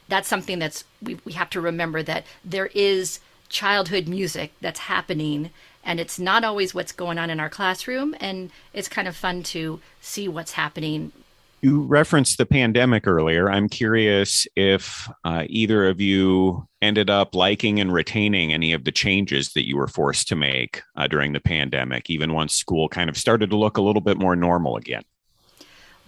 That's 0.09 0.29
something 0.29 0.59
that's 0.59 0.85
we, 1.03 1.19
we 1.25 1.33
have 1.33 1.51
to 1.51 1.61
remember 1.61 2.03
that 2.03 2.25
there 2.45 2.71
is 2.75 3.21
childhood 3.49 4.09
music 4.09 4.53
that's 4.61 4.81
happening 4.81 5.51
and 5.85 6.01
it's 6.01 6.19
not 6.19 6.43
always 6.43 6.75
what's 6.75 6.93
going 6.93 7.19
on 7.19 7.31
in 7.31 7.39
our 7.39 7.49
classroom 7.49 8.15
and 8.21 8.51
it's 8.73 8.89
kind 8.89 9.07
of 9.07 9.15
fun 9.15 9.43
to 9.43 9.81
see 10.01 10.27
what's 10.27 10.53
happening 10.53 11.13
you 11.61 11.83
referenced 11.83 12.39
the 12.39 12.47
pandemic 12.47 13.07
earlier 13.07 13.51
i'm 13.51 13.69
curious 13.69 14.47
if 14.57 15.09
uh, 15.25 15.45
either 15.49 15.89
of 15.89 16.01
you 16.01 16.67
ended 16.83 17.11
up 17.11 17.35
liking 17.35 17.81
and 17.81 17.93
retaining 17.93 18.53
any 18.53 18.73
of 18.73 18.85
the 18.85 18.93
changes 18.93 19.53
that 19.53 19.67
you 19.67 19.77
were 19.77 19.89
forced 19.89 20.29
to 20.29 20.37
make 20.37 20.83
uh, 20.97 21.07
during 21.07 21.33
the 21.33 21.41
pandemic 21.41 22.09
even 22.11 22.33
once 22.33 22.55
school 22.55 22.89
kind 22.89 23.11
of 23.11 23.17
started 23.17 23.51
to 23.51 23.57
look 23.57 23.77
a 23.77 23.83
little 23.83 24.03
bit 24.03 24.19
more 24.19 24.37
normal 24.37 24.77
again 24.77 25.03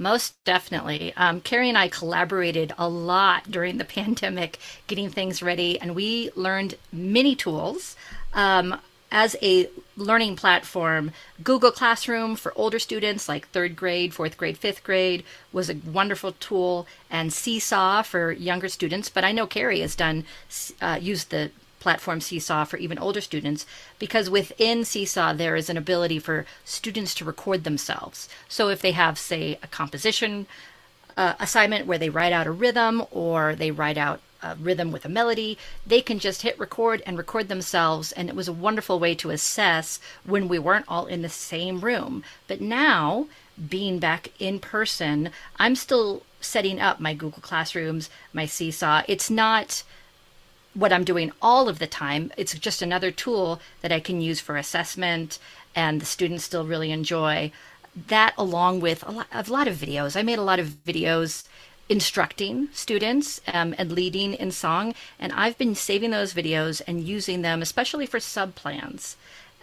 most 0.01 0.37
definitely. 0.45 1.13
Um, 1.17 1.41
Carrie 1.41 1.69
and 1.69 1.77
I 1.77 1.89
collaborated 1.89 2.73
a 2.79 2.89
lot 2.89 3.51
during 3.51 3.79
the 3.79 3.85
pandemic, 3.97 4.61
getting 4.87 5.11
things 5.11 5.43
ready, 5.43 5.81
and 5.81 5.97
we 5.97 6.31
learned 6.37 6.77
many 6.93 7.35
tools. 7.35 7.97
Um, 8.33 8.79
as 9.11 9.37
a 9.43 9.69
learning 9.99 10.37
platform, 10.37 11.13
Google 11.43 11.73
Classroom 11.73 12.37
for 12.37 12.53
older 12.57 12.79
students 12.79 13.29
like 13.29 13.49
third 13.49 13.77
grade, 13.77 14.15
fourth 14.15 14.37
grade, 14.37 14.57
fifth 14.57 14.83
grade 14.85 15.25
was 15.53 15.69
a 15.69 15.75
wonderful 15.75 16.33
tool, 16.33 16.87
and 17.11 17.33
Seesaw 17.33 18.03
for 18.03 18.33
younger 18.33 18.69
students. 18.69 19.09
But 19.09 19.25
I 19.25 19.33
know 19.33 19.47
Carrie 19.47 19.81
has 19.81 19.97
done 19.97 20.25
uh, 20.81 20.99
used 21.01 21.31
the 21.31 21.51
platform 21.81 22.21
Seesaw 22.21 22.65
for 22.65 22.77
even 22.77 22.99
older 22.99 23.21
students 23.21 23.67
because 23.99 24.31
within 24.31 24.85
Seesaw 24.85 25.33
there 25.33 25.57
is 25.57 25.69
an 25.69 25.77
ability 25.77 26.19
for 26.19 26.47
students 26.65 27.15
to 27.17 27.25
record 27.25 27.65
themselves. 27.65 28.29
So 28.49 28.69
if 28.69 28.81
they 28.81 28.93
have, 28.93 29.19
say, 29.19 29.59
a 29.63 29.67
composition 29.67 30.47
uh, 31.17 31.35
assignment 31.41 31.87
where 31.87 31.99
they 31.99 32.11
write 32.11 32.33
out 32.33 32.47
a 32.47 32.53
rhythm 32.53 33.05
or 33.11 33.55
they 33.55 33.71
write 33.71 33.99
out 33.99 34.21
a 34.43 34.55
rhythm 34.57 34.93
with 34.93 35.05
a 35.05 35.09
melody, 35.09 35.59
they 35.87 36.01
can 36.01 36.19
just 36.19 36.43
hit 36.43 36.59
record 36.59 37.03
and 37.07 37.19
record 37.19 37.49
themselves. 37.49 38.13
And 38.13 38.29
it 38.29 38.37
was 38.37 38.49
a 38.49 38.53
wonderful 38.53 38.99
way 38.99 39.15
to 39.17 39.31
assess 39.31 40.01
when 40.25 40.49
we 40.49 40.59
weren't 40.59 40.87
all 40.89 41.07
in 41.07 41.23
the 41.23 41.29
same 41.29 41.81
room. 41.81 42.23
But 42.47 42.61
now, 42.61 43.27
being 43.69 43.99
back 43.99 44.31
in 44.39 44.61
person, 44.61 45.31
I'm 45.59 45.75
still 45.75 46.23
setting 46.41 46.81
up 46.81 47.01
my 47.01 47.15
Google 47.15 47.43
Classrooms, 47.43 48.11
my 48.33 48.47
Seesaw. 48.47 49.03
It's 49.09 49.29
not 49.31 49.83
what 50.75 50.93
I'm 50.93 51.05
doing 51.05 51.33
all 51.43 51.69
of 51.69 51.81
the 51.81 51.87
time. 51.87 52.31
It's 52.37 52.55
just 52.55 52.83
another 52.83 53.11
tool 53.11 53.61
that 53.81 53.91
I 53.91 53.99
can 53.99 54.21
use 54.21 54.39
for 54.39 54.57
assessment, 54.57 55.39
and 55.75 56.01
the 56.01 56.07
students 56.07 56.45
still 56.45 56.65
really 56.65 56.93
enjoy 56.93 57.51
that 58.07 58.35
along 58.39 58.81
with 58.81 59.03
a 59.07 59.11
lot, 59.11 59.27
a 59.33 59.43
lot 59.51 59.67
of 59.67 59.75
videos. 59.75 60.17
I 60.17 60.23
made 60.23 60.39
a 60.39 60.43
lot 60.43 60.61
of 60.61 60.85
videos 60.87 61.48
instructing 61.89 62.69
students 62.73 63.41
um, 63.53 63.75
and 63.79 63.93
leading 63.93 64.35
in 64.35 64.51
song. 64.51 64.95
And 65.19 65.33
I've 65.33 65.59
been 65.59 65.75
saving 65.75 66.11
those 66.11 66.35
videos 66.35 66.83
and 66.87 67.03
using 67.03 67.43
them, 67.43 67.63
especially 67.63 68.07
for 68.07 68.21
sub 68.21 68.55
plans. 68.55 69.17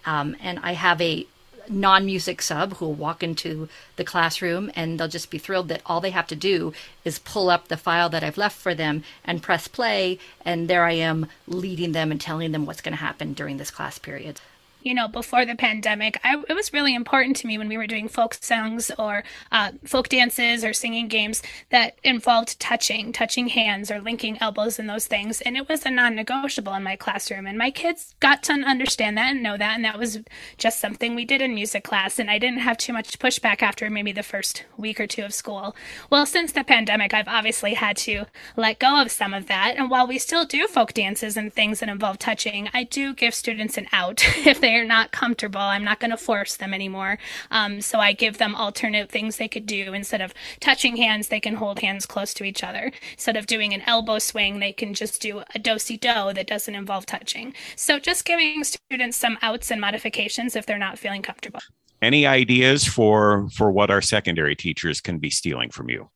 Um, 0.04 0.36
and 0.42 0.58
I 0.62 0.72
have 0.72 1.00
a 1.00 1.26
non 1.68 2.06
music 2.06 2.40
sub 2.42 2.74
who 2.74 2.86
will 2.86 2.94
walk 2.94 3.22
into 3.22 3.68
the 3.96 4.04
classroom 4.04 4.70
and 4.76 4.98
they'll 4.98 5.08
just 5.08 5.30
be 5.30 5.38
thrilled 5.38 5.68
that 5.68 5.82
all 5.86 6.00
they 6.00 6.10
have 6.10 6.28
to 6.28 6.36
do 6.36 6.72
is 7.04 7.18
pull 7.18 7.50
up 7.50 7.68
the 7.68 7.76
file 7.76 8.08
that 8.08 8.22
I've 8.22 8.38
left 8.38 8.56
for 8.56 8.74
them 8.74 9.02
and 9.24 9.42
press 9.42 9.66
play. 9.68 10.18
And 10.44 10.68
there 10.68 10.84
I 10.84 10.92
am 10.92 11.26
leading 11.46 11.92
them 11.92 12.10
and 12.10 12.20
telling 12.20 12.52
them 12.52 12.66
what's 12.66 12.80
going 12.80 12.96
to 12.96 13.02
happen 13.02 13.32
during 13.32 13.56
this 13.56 13.70
class 13.70 13.98
period 13.98 14.40
you 14.86 14.94
know, 14.94 15.08
before 15.08 15.44
the 15.44 15.56
pandemic, 15.56 16.20
I, 16.22 16.40
it 16.48 16.54
was 16.54 16.72
really 16.72 16.94
important 16.94 17.34
to 17.38 17.48
me 17.48 17.58
when 17.58 17.68
we 17.68 17.76
were 17.76 17.88
doing 17.88 18.06
folk 18.06 18.34
songs 18.34 18.92
or 18.96 19.24
uh, 19.50 19.72
folk 19.84 20.08
dances 20.08 20.62
or 20.62 20.72
singing 20.72 21.08
games 21.08 21.42
that 21.70 21.98
involved 22.04 22.60
touching, 22.60 23.12
touching 23.12 23.48
hands 23.48 23.90
or 23.90 24.00
linking 24.00 24.40
elbows 24.40 24.78
and 24.78 24.88
those 24.88 25.08
things. 25.08 25.40
And 25.40 25.56
it 25.56 25.68
was 25.68 25.84
a 25.84 25.90
non 25.90 26.14
negotiable 26.14 26.72
in 26.74 26.84
my 26.84 26.94
classroom. 26.94 27.48
And 27.48 27.58
my 27.58 27.72
kids 27.72 28.14
got 28.20 28.44
to 28.44 28.52
understand 28.52 29.18
that 29.18 29.32
and 29.32 29.42
know 29.42 29.56
that. 29.56 29.74
And 29.74 29.84
that 29.84 29.98
was 29.98 30.20
just 30.56 30.78
something 30.78 31.16
we 31.16 31.24
did 31.24 31.42
in 31.42 31.52
music 31.52 31.82
class. 31.82 32.20
And 32.20 32.30
I 32.30 32.38
didn't 32.38 32.60
have 32.60 32.78
too 32.78 32.92
much 32.92 33.18
pushback 33.18 33.62
after 33.62 33.90
maybe 33.90 34.12
the 34.12 34.22
first 34.22 34.64
week 34.76 35.00
or 35.00 35.08
two 35.08 35.24
of 35.24 35.34
school. 35.34 35.74
Well, 36.10 36.26
since 36.26 36.52
the 36.52 36.62
pandemic, 36.62 37.12
I've 37.12 37.26
obviously 37.26 37.74
had 37.74 37.96
to 37.98 38.26
let 38.56 38.78
go 38.78 39.02
of 39.02 39.10
some 39.10 39.34
of 39.34 39.48
that. 39.48 39.74
And 39.76 39.90
while 39.90 40.06
we 40.06 40.20
still 40.20 40.44
do 40.44 40.68
folk 40.68 40.94
dances 40.94 41.36
and 41.36 41.52
things 41.52 41.80
that 41.80 41.88
involve 41.88 42.20
touching, 42.20 42.68
I 42.72 42.84
do 42.84 43.14
give 43.14 43.34
students 43.34 43.76
an 43.76 43.88
out 43.92 44.22
if 44.46 44.60
they 44.60 44.75
they're 44.76 44.84
not 44.84 45.10
comfortable, 45.10 45.60
I'm 45.60 45.84
not 45.84 46.00
going 46.00 46.10
to 46.10 46.18
force 46.18 46.56
them 46.56 46.74
anymore. 46.74 47.18
Um, 47.50 47.80
so 47.80 47.98
I 47.98 48.12
give 48.12 48.36
them 48.36 48.54
alternate 48.54 49.10
things 49.10 49.38
they 49.38 49.48
could 49.48 49.64
do. 49.64 49.94
Instead 49.94 50.20
of 50.20 50.34
touching 50.60 50.98
hands, 50.98 51.28
they 51.28 51.40
can 51.40 51.54
hold 51.54 51.78
hands 51.78 52.04
close 52.04 52.34
to 52.34 52.44
each 52.44 52.62
other. 52.62 52.92
Instead 53.12 53.38
of 53.38 53.46
doing 53.46 53.72
an 53.72 53.82
elbow 53.86 54.18
swing, 54.18 54.58
they 54.58 54.72
can 54.72 54.92
just 54.92 55.22
do 55.22 55.42
a 55.54 55.58
do-si 55.58 55.96
do 55.96 56.32
that 56.34 56.46
doesn't 56.46 56.74
involve 56.74 57.06
touching. 57.06 57.54
So 57.74 57.98
just 57.98 58.26
giving 58.26 58.64
students 58.64 59.16
some 59.16 59.38
outs 59.40 59.70
and 59.70 59.80
modifications 59.80 60.54
if 60.56 60.66
they're 60.66 60.76
not 60.76 60.98
feeling 60.98 61.22
comfortable. 61.22 61.60
Any 62.02 62.26
ideas 62.26 62.84
for 62.86 63.48
for 63.48 63.70
what 63.70 63.90
our 63.90 64.02
secondary 64.02 64.54
teachers 64.54 65.00
can 65.00 65.18
be 65.18 65.30
stealing 65.30 65.70
from 65.70 65.88
you? 65.88 66.10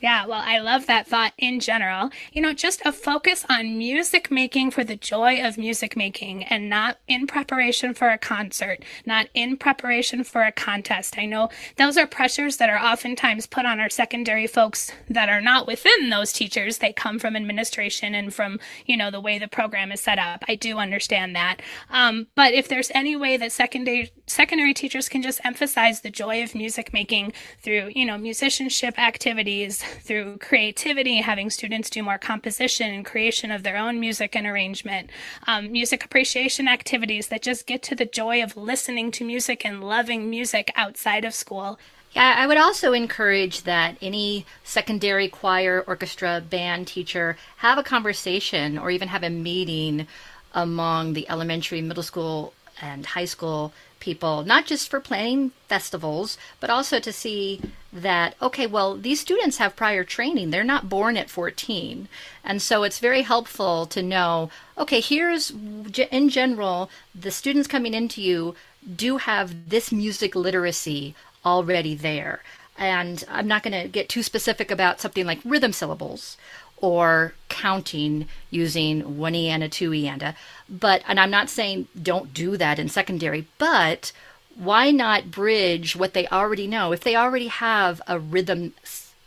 Yeah, 0.00 0.24
well, 0.26 0.42
I 0.42 0.60
love 0.60 0.86
that 0.86 1.06
thought 1.06 1.34
in 1.36 1.60
general. 1.60 2.08
You 2.32 2.40
know, 2.40 2.54
just 2.54 2.80
a 2.86 2.92
focus 2.92 3.44
on 3.50 3.76
music 3.76 4.30
making 4.30 4.70
for 4.70 4.82
the 4.82 4.96
joy 4.96 5.46
of 5.46 5.58
music 5.58 5.94
making 5.94 6.44
and 6.44 6.70
not 6.70 6.98
in 7.06 7.26
preparation 7.26 7.92
for 7.92 8.08
a 8.08 8.16
concert, 8.16 8.82
not 9.04 9.26
in 9.34 9.58
preparation 9.58 10.24
for 10.24 10.42
a 10.42 10.52
contest. 10.52 11.18
I 11.18 11.26
know 11.26 11.50
those 11.76 11.98
are 11.98 12.06
pressures 12.06 12.56
that 12.56 12.70
are 12.70 12.78
oftentimes 12.78 13.46
put 13.46 13.66
on 13.66 13.78
our 13.78 13.90
secondary 13.90 14.46
folks 14.46 14.90
that 15.10 15.28
are 15.28 15.42
not 15.42 15.66
within 15.66 16.08
those 16.08 16.32
teachers. 16.32 16.78
They 16.78 16.94
come 16.94 17.18
from 17.18 17.36
administration 17.36 18.14
and 18.14 18.32
from, 18.32 18.58
you 18.86 18.96
know, 18.96 19.10
the 19.10 19.20
way 19.20 19.38
the 19.38 19.48
program 19.48 19.92
is 19.92 20.00
set 20.00 20.18
up. 20.18 20.44
I 20.48 20.54
do 20.54 20.78
understand 20.78 21.36
that. 21.36 21.60
Um, 21.90 22.26
but 22.34 22.54
if 22.54 22.68
there's 22.68 22.90
any 22.94 23.16
way 23.16 23.36
that 23.36 23.52
secondary 23.52 24.10
secondary 24.26 24.72
teachers 24.72 25.10
can 25.10 25.20
just 25.22 25.40
emphasize 25.44 26.00
the 26.00 26.10
joy 26.10 26.42
of 26.42 26.54
music 26.54 26.94
making 26.94 27.34
through, 27.62 27.90
you 27.94 28.06
know, 28.06 28.16
musicianship 28.16 28.98
activities, 28.98 29.84
through 29.90 30.38
creativity, 30.38 31.16
having 31.16 31.50
students 31.50 31.90
do 31.90 32.02
more 32.02 32.18
composition 32.18 32.90
and 32.90 33.04
creation 33.04 33.50
of 33.50 33.62
their 33.62 33.76
own 33.76 34.00
music 34.00 34.36
and 34.36 34.46
arrangement, 34.46 35.10
um, 35.46 35.70
music 35.72 36.04
appreciation 36.04 36.68
activities 36.68 37.28
that 37.28 37.42
just 37.42 37.66
get 37.66 37.82
to 37.82 37.94
the 37.94 38.04
joy 38.04 38.42
of 38.42 38.56
listening 38.56 39.10
to 39.12 39.24
music 39.24 39.64
and 39.64 39.82
loving 39.82 40.30
music 40.30 40.72
outside 40.76 41.24
of 41.24 41.34
school. 41.34 41.78
Yeah, 42.12 42.34
I 42.36 42.46
would 42.46 42.56
also 42.56 42.92
encourage 42.92 43.62
that 43.62 43.96
any 44.02 44.44
secondary 44.64 45.28
choir, 45.28 45.84
orchestra, 45.86 46.42
band 46.48 46.88
teacher 46.88 47.36
have 47.58 47.78
a 47.78 47.84
conversation 47.84 48.78
or 48.78 48.90
even 48.90 49.08
have 49.08 49.22
a 49.22 49.30
meeting 49.30 50.08
among 50.52 51.12
the 51.12 51.28
elementary, 51.28 51.80
middle 51.80 52.02
school, 52.02 52.52
and 52.82 53.06
high 53.06 53.26
school 53.26 53.72
people, 54.00 54.42
not 54.42 54.66
just 54.66 54.88
for 54.88 54.98
planning 54.98 55.52
festivals, 55.68 56.36
but 56.58 56.70
also 56.70 56.98
to 56.98 57.12
see 57.12 57.60
that, 57.92 58.34
okay, 58.40 58.66
well, 58.66 58.96
these 58.96 59.20
students 59.20 59.58
have 59.58 59.76
prior 59.76 60.04
training. 60.04 60.50
They're 60.50 60.64
not 60.64 60.88
born 60.88 61.16
at 61.16 61.30
14. 61.30 62.08
And 62.42 62.60
so 62.60 62.82
it's 62.82 62.98
very 62.98 63.22
helpful 63.22 63.86
to 63.86 64.02
know, 64.02 64.50
okay, 64.76 65.00
here's 65.00 65.50
in 65.50 66.28
general, 66.28 66.90
the 67.14 67.30
students 67.30 67.68
coming 67.68 67.94
into 67.94 68.22
you 68.22 68.54
do 68.96 69.18
have 69.18 69.68
this 69.68 69.92
music 69.92 70.34
literacy 70.34 71.14
already 71.44 71.94
there. 71.94 72.42
And 72.78 73.22
I'm 73.28 73.46
not 73.46 73.62
going 73.62 73.80
to 73.80 73.88
get 73.88 74.08
too 74.08 74.22
specific 74.22 74.70
about 74.70 75.00
something 75.00 75.26
like 75.26 75.40
rhythm 75.44 75.72
syllables 75.72 76.38
or 76.80 77.34
counting 77.48 78.26
using 78.50 79.18
one 79.18 79.34
and 79.34 79.62
a 79.62 79.68
two 79.68 79.92
and. 79.92 80.34
But 80.68 81.02
and 81.06 81.20
I'm 81.20 81.30
not 81.30 81.50
saying 81.50 81.88
don't 82.00 82.32
do 82.34 82.56
that 82.56 82.78
in 82.78 82.88
secondary, 82.88 83.46
but 83.58 84.12
why 84.54 84.90
not 84.90 85.30
bridge 85.30 85.96
what 85.96 86.12
they 86.12 86.26
already 86.28 86.66
know? 86.66 86.92
If 86.92 87.00
they 87.00 87.16
already 87.16 87.48
have 87.48 88.02
a 88.06 88.18
rhythm 88.18 88.74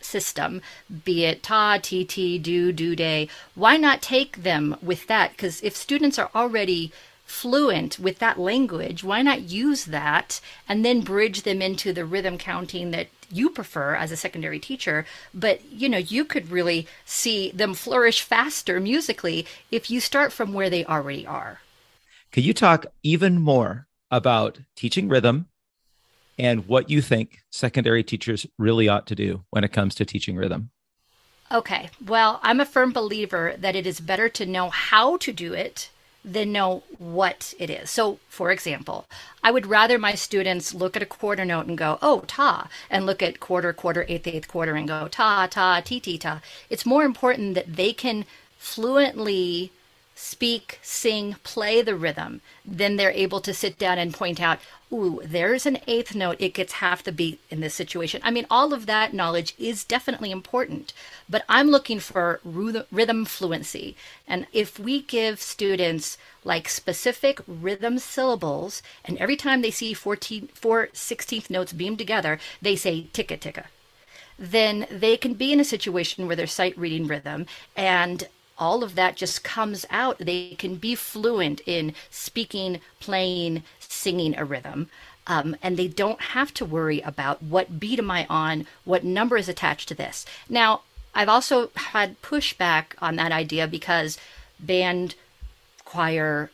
system, 0.02 0.62
be 1.04 1.26
it 1.26 1.42
ta, 1.42 1.80
ti, 1.82 2.06
ti, 2.06 2.38
do, 2.38 2.72
do, 2.72 2.96
day, 2.96 3.28
why 3.56 3.78
not 3.78 4.02
take 4.02 4.44
them 4.44 4.78
with 4.82 5.08
that? 5.08 5.32
Because 5.32 5.62
if 5.62 5.76
students 5.76 6.20
are 6.20 6.30
already 6.36 6.92
fluent 7.34 7.98
with 7.98 8.20
that 8.20 8.40
language, 8.40 9.04
why 9.04 9.22
not 9.22 9.42
use 9.42 9.86
that 9.86 10.40
and 10.70 10.86
then 10.86 11.02
bridge 11.02 11.42
them 11.42 11.62
into 11.62 11.92
the 11.92 12.06
rhythm 12.06 12.38
counting 12.38 12.92
that 12.92 13.08
you 13.30 13.50
prefer 13.50 13.96
as 13.96 14.12
a 14.12 14.18
secondary 14.18 14.60
teacher, 14.60 15.06
but 15.34 15.60
you 15.66 15.90
know, 15.90 15.98
you 15.98 16.24
could 16.24 16.52
really 16.52 16.88
see 17.06 17.50
them 17.52 17.74
flourish 17.74 18.22
faster 18.22 18.80
musically 18.80 19.48
if 19.72 19.90
you 19.90 20.00
start 20.00 20.32
from 20.32 20.54
where 20.54 20.70
they 20.70 20.86
already 20.86 21.26
are. 21.26 21.62
Could 22.32 22.46
you 22.46 22.54
talk 22.54 22.86
even 23.02 23.42
more 23.42 23.88
about 24.12 24.60
teaching 24.76 25.10
rhythm 25.10 25.48
and 26.38 26.68
what 26.68 26.90
you 26.90 27.02
think 27.02 27.40
secondary 27.52 28.04
teachers 28.04 28.46
really 28.60 28.88
ought 28.88 29.08
to 29.08 29.16
do 29.16 29.44
when 29.50 29.64
it 29.64 29.74
comes 29.74 29.96
to 29.96 30.06
teaching 30.06 30.36
rhythm? 30.36 30.70
Okay. 31.52 31.90
Well, 32.04 32.40
I'm 32.44 32.60
a 32.60 32.66
firm 32.66 32.94
believer 32.94 33.56
that 33.58 33.76
it 33.76 33.88
is 33.88 34.00
better 34.00 34.30
to 34.30 34.46
know 34.46 34.70
how 34.70 35.18
to 35.18 35.34
do 35.34 35.54
it 35.54 35.90
than 36.26 36.52
know 36.52 36.84
what 36.98 37.54
it 37.60 37.70
is. 37.70 37.90
So, 37.90 38.20
for 38.30 38.52
example, 38.52 39.06
I 39.44 39.52
would 39.52 39.66
rather 39.66 39.98
my 40.00 40.16
students 40.16 40.74
look 40.74 40.96
at 40.96 41.04
a 41.04 41.08
quarter 41.08 41.44
note 41.44 41.68
and 41.68 41.78
go, 41.78 42.00
oh, 42.02 42.24
ta, 42.28 42.70
and 42.90 43.06
look 43.06 43.22
at 43.22 43.40
quarter, 43.40 43.74
quarter, 43.74 44.06
eighth, 44.08 44.28
eighth 44.28 44.48
quarter 44.48 44.76
and 44.76 44.88
go, 44.88 45.08
ta, 45.08 45.48
ta, 45.48 45.82
ti, 45.82 46.00
ti, 46.00 46.18
ta. 46.18 46.42
It's 46.70 46.86
more 46.86 47.04
important 47.04 47.56
that 47.56 47.76
they 47.76 47.92
can 47.94 48.26
fluently 48.58 49.72
speak, 50.16 50.80
sing, 50.82 51.36
play 51.44 51.82
the 51.82 51.96
rhythm, 51.96 52.42
then 52.66 52.96
they're 52.96 53.12
able 53.12 53.42
to 53.42 53.54
sit 53.54 53.78
down 53.78 53.98
and 53.98 54.14
point 54.14 54.42
out, 54.42 54.60
ooh, 54.92 55.22
there's 55.24 55.66
an 55.66 55.80
eighth 55.88 56.14
note, 56.14 56.38
it 56.40 56.54
gets 56.54 56.74
half 56.74 57.04
the 57.04 57.12
beat 57.12 57.40
in 57.50 57.62
this 57.62 57.74
situation. 57.74 58.22
I 58.24 58.32
mean, 58.32 58.46
all 58.50 58.74
of 58.74 58.86
that 58.86 59.14
knowledge 59.14 59.56
is 59.58 59.84
definitely 59.84 60.32
important, 60.32 60.94
but 61.30 61.44
I'm 61.50 61.70
looking 61.70 62.00
for 62.00 62.40
rhythm 62.44 63.26
fluency. 63.26 63.96
And 64.28 64.46
if 64.54 64.80
we 64.80 65.02
give 65.02 65.42
students 65.42 66.18
like 66.44 66.70
specific 66.70 67.42
rhythm 67.48 67.98
syllables, 68.00 68.84
and 69.04 69.18
every 69.18 69.36
time 69.36 69.62
they 69.62 69.72
see 69.72 69.94
14, 69.94 70.50
four 70.54 70.88
16th 70.94 71.50
notes 71.50 71.74
beamed 71.74 71.98
together, 71.98 72.40
they 72.62 72.76
say 72.76 73.08
ticka 73.14 73.38
ticka 73.38 73.66
then 74.40 74.88
they 74.90 75.16
can 75.16 75.36
be 75.36 75.54
in 75.54 75.60
a 75.60 75.64
situation 75.64 76.26
where 76.26 76.36
they're 76.36 76.48
sight 76.48 76.76
reading 76.78 77.08
rhythm 77.08 77.46
and 77.76 78.28
all 78.64 78.82
of 78.82 78.96
that 78.96 79.18
just 79.18 79.44
comes 79.44 79.86
out. 79.90 80.18
They 80.20 80.56
can 80.58 80.76
be 80.76 80.96
fluent 80.96 81.60
in 81.66 81.94
speaking, 82.10 82.80
playing, 83.02 83.64
singing 83.80 84.38
a 84.38 84.46
rhythm. 84.46 84.90
Um, 85.28 85.58
and 85.62 85.76
they 85.76 85.90
don't 85.90 86.22
have 86.22 86.54
to 86.56 86.66
worry 86.66 87.02
about 87.02 87.44
what 87.44 87.80
beat 87.80 88.00
am 88.00 88.10
I 88.10 88.26
on, 88.30 88.66
what 88.86 89.04
number 89.04 89.36
is 89.36 89.50
attached 89.50 89.90
to 89.90 89.96
this. 89.96 90.26
Now, 90.48 90.82
I've 91.14 91.30
also 91.30 91.72
had 91.76 92.22
pushback 92.22 92.86
on 93.02 93.18
that 93.18 93.34
idea 93.34 93.68
because 93.68 94.18
band, 94.60 95.16
choir, 95.84 96.50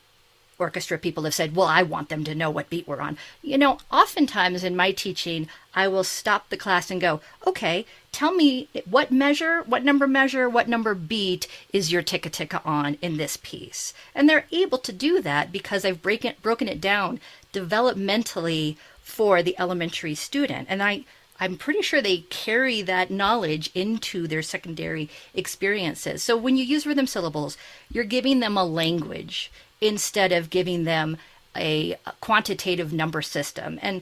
orchestra 0.57 0.97
people 0.97 1.23
have 1.23 1.33
said, 1.33 1.55
well, 1.55 1.67
I 1.67 1.83
want 1.83 2.09
them 2.09 2.23
to 2.25 2.35
know 2.35 2.49
what 2.49 2.69
beat 2.69 2.87
we're 2.87 3.01
on. 3.01 3.17
You 3.41 3.57
know, 3.57 3.77
oftentimes 3.91 4.63
in 4.63 4.75
my 4.75 4.91
teaching, 4.91 5.47
I 5.73 5.87
will 5.87 6.03
stop 6.03 6.49
the 6.49 6.57
class 6.57 6.91
and 6.91 6.99
go, 6.99 7.21
okay, 7.47 7.85
tell 8.11 8.33
me 8.33 8.67
what 8.89 9.11
measure, 9.11 9.61
what 9.63 9.83
number 9.83 10.07
measure, 10.07 10.49
what 10.49 10.67
number 10.67 10.95
beat 10.95 11.47
is 11.71 11.91
your 11.91 12.01
ticka 12.01 12.29
ticka 12.29 12.61
on 12.65 12.97
in 13.01 13.17
this 13.17 13.37
piece. 13.41 13.93
And 14.15 14.27
they're 14.27 14.45
able 14.51 14.77
to 14.79 14.91
do 14.91 15.21
that 15.21 15.51
because 15.51 15.85
I've 15.85 16.05
it, 16.05 16.41
broken 16.41 16.67
it 16.67 16.81
down 16.81 17.19
developmentally 17.53 18.77
for 19.01 19.41
the 19.41 19.55
elementary 19.59 20.15
student. 20.15 20.67
And 20.69 20.81
I, 20.81 21.03
I'm 21.39 21.57
pretty 21.57 21.81
sure 21.81 22.01
they 22.01 22.25
carry 22.29 22.81
that 22.81 23.11
knowledge 23.11 23.71
into 23.73 24.27
their 24.27 24.41
secondary 24.41 25.09
experiences. 25.33 26.23
So 26.23 26.35
when 26.35 26.57
you 26.57 26.63
use 26.63 26.85
rhythm 26.85 27.07
syllables, 27.07 27.57
you're 27.91 28.03
giving 28.03 28.39
them 28.39 28.57
a 28.57 28.63
language 28.63 29.51
instead 29.81 30.31
of 30.31 30.49
giving 30.49 30.83
them 30.83 31.17
a 31.55 31.95
quantitative 32.21 32.93
number 32.93 33.21
system. 33.21 33.79
And 33.81 34.01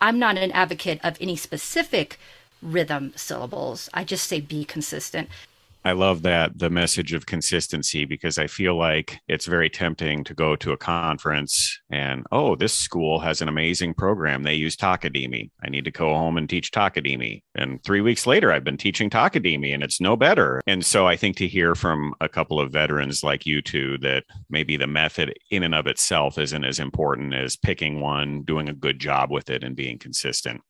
I'm 0.00 0.18
not 0.18 0.36
an 0.36 0.52
advocate 0.52 1.00
of 1.02 1.16
any 1.20 1.36
specific 1.36 2.18
rhythm 2.62 3.12
syllables. 3.16 3.88
I 3.92 4.04
just 4.04 4.26
say 4.26 4.40
be 4.40 4.64
consistent. 4.64 5.28
I 5.86 5.92
love 5.92 6.22
that 6.22 6.58
the 6.58 6.70
message 6.70 7.12
of 7.12 7.26
consistency 7.26 8.06
because 8.06 8.38
I 8.38 8.46
feel 8.46 8.74
like 8.74 9.20
it's 9.28 9.44
very 9.44 9.68
tempting 9.68 10.24
to 10.24 10.32
go 10.32 10.56
to 10.56 10.72
a 10.72 10.78
conference 10.78 11.78
and 11.90 12.24
oh, 12.32 12.56
this 12.56 12.72
school 12.72 13.18
has 13.18 13.42
an 13.42 13.48
amazing 13.48 13.92
program. 13.92 14.44
They 14.44 14.54
use 14.54 14.76
Takadimi. 14.76 15.50
I 15.62 15.68
need 15.68 15.84
to 15.84 15.90
go 15.90 16.14
home 16.14 16.38
and 16.38 16.48
teach 16.48 16.70
Takadimi. 16.70 17.42
And 17.54 17.84
three 17.84 18.00
weeks 18.00 18.26
later, 18.26 18.50
I've 18.50 18.64
been 18.64 18.78
teaching 18.78 19.10
Takadimi 19.10 19.74
and 19.74 19.82
it's 19.82 20.00
no 20.00 20.16
better. 20.16 20.62
And 20.66 20.86
so 20.86 21.06
I 21.06 21.16
think 21.16 21.36
to 21.36 21.48
hear 21.48 21.74
from 21.74 22.14
a 22.18 22.30
couple 22.30 22.58
of 22.58 22.72
veterans 22.72 23.22
like 23.22 23.44
you 23.44 23.60
two 23.60 23.98
that 23.98 24.24
maybe 24.48 24.78
the 24.78 24.86
method 24.86 25.34
in 25.50 25.64
and 25.64 25.74
of 25.74 25.86
itself 25.86 26.38
isn't 26.38 26.64
as 26.64 26.78
important 26.78 27.34
as 27.34 27.56
picking 27.56 28.00
one, 28.00 28.42
doing 28.42 28.70
a 28.70 28.74
good 28.74 28.98
job 28.98 29.30
with 29.30 29.50
it, 29.50 29.62
and 29.62 29.76
being 29.76 29.98
consistent. 29.98 30.62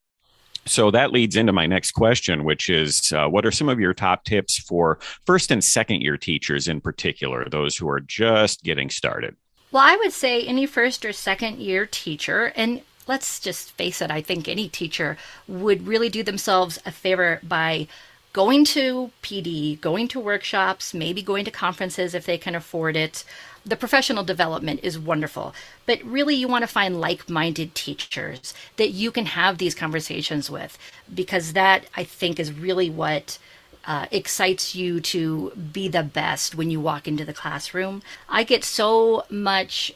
So 0.66 0.90
that 0.90 1.12
leads 1.12 1.36
into 1.36 1.52
my 1.52 1.66
next 1.66 1.92
question, 1.92 2.44
which 2.44 2.70
is 2.70 3.12
uh, 3.12 3.28
what 3.28 3.44
are 3.44 3.50
some 3.50 3.68
of 3.68 3.80
your 3.80 3.94
top 3.94 4.24
tips 4.24 4.58
for 4.58 4.98
first 5.26 5.50
and 5.50 5.62
second 5.62 6.00
year 6.00 6.16
teachers 6.16 6.68
in 6.68 6.80
particular, 6.80 7.46
those 7.48 7.76
who 7.76 7.88
are 7.88 8.00
just 8.00 8.62
getting 8.62 8.90
started? 8.90 9.36
Well, 9.70 9.82
I 9.84 9.96
would 9.96 10.12
say 10.12 10.42
any 10.42 10.66
first 10.66 11.04
or 11.04 11.12
second 11.12 11.58
year 11.58 11.84
teacher, 11.84 12.52
and 12.56 12.80
let's 13.06 13.40
just 13.40 13.72
face 13.72 14.00
it, 14.00 14.10
I 14.10 14.22
think 14.22 14.48
any 14.48 14.68
teacher 14.68 15.16
would 15.48 15.86
really 15.86 16.08
do 16.08 16.22
themselves 16.22 16.78
a 16.86 16.92
favor 16.92 17.40
by 17.42 17.88
going 18.32 18.64
to 18.64 19.10
PD, 19.22 19.80
going 19.80 20.08
to 20.08 20.20
workshops, 20.20 20.94
maybe 20.94 21.22
going 21.22 21.44
to 21.44 21.50
conferences 21.50 22.14
if 22.14 22.26
they 22.26 22.38
can 22.38 22.54
afford 22.54 22.96
it, 22.96 23.24
the 23.64 23.76
professional 23.76 24.24
development 24.24 24.80
is 24.82 24.98
wonderful, 24.98 25.54
but 25.86 26.02
really 26.02 26.34
you 26.34 26.48
want 26.48 26.62
to 26.62 26.68
find 26.68 27.00
like 27.00 27.28
minded 27.28 27.74
teachers 27.74 28.54
that 28.76 28.90
you 28.90 29.10
can 29.10 29.26
have 29.26 29.58
these 29.58 29.74
conversations 29.74 30.50
with 30.50 30.78
because 31.12 31.52
that 31.54 31.86
I 31.96 32.04
think 32.04 32.38
is 32.38 32.52
really 32.52 32.90
what. 32.90 33.38
Uh, 33.86 34.06
excites 34.10 34.74
you 34.74 34.98
to 34.98 35.50
be 35.50 35.88
the 35.88 36.02
best 36.02 36.54
when 36.54 36.70
you 36.70 36.80
walk 36.80 37.06
into 37.06 37.22
the 37.22 37.34
classroom. 37.34 38.02
I 38.30 38.42
get 38.42 38.64
so 38.64 39.26
much 39.28 39.92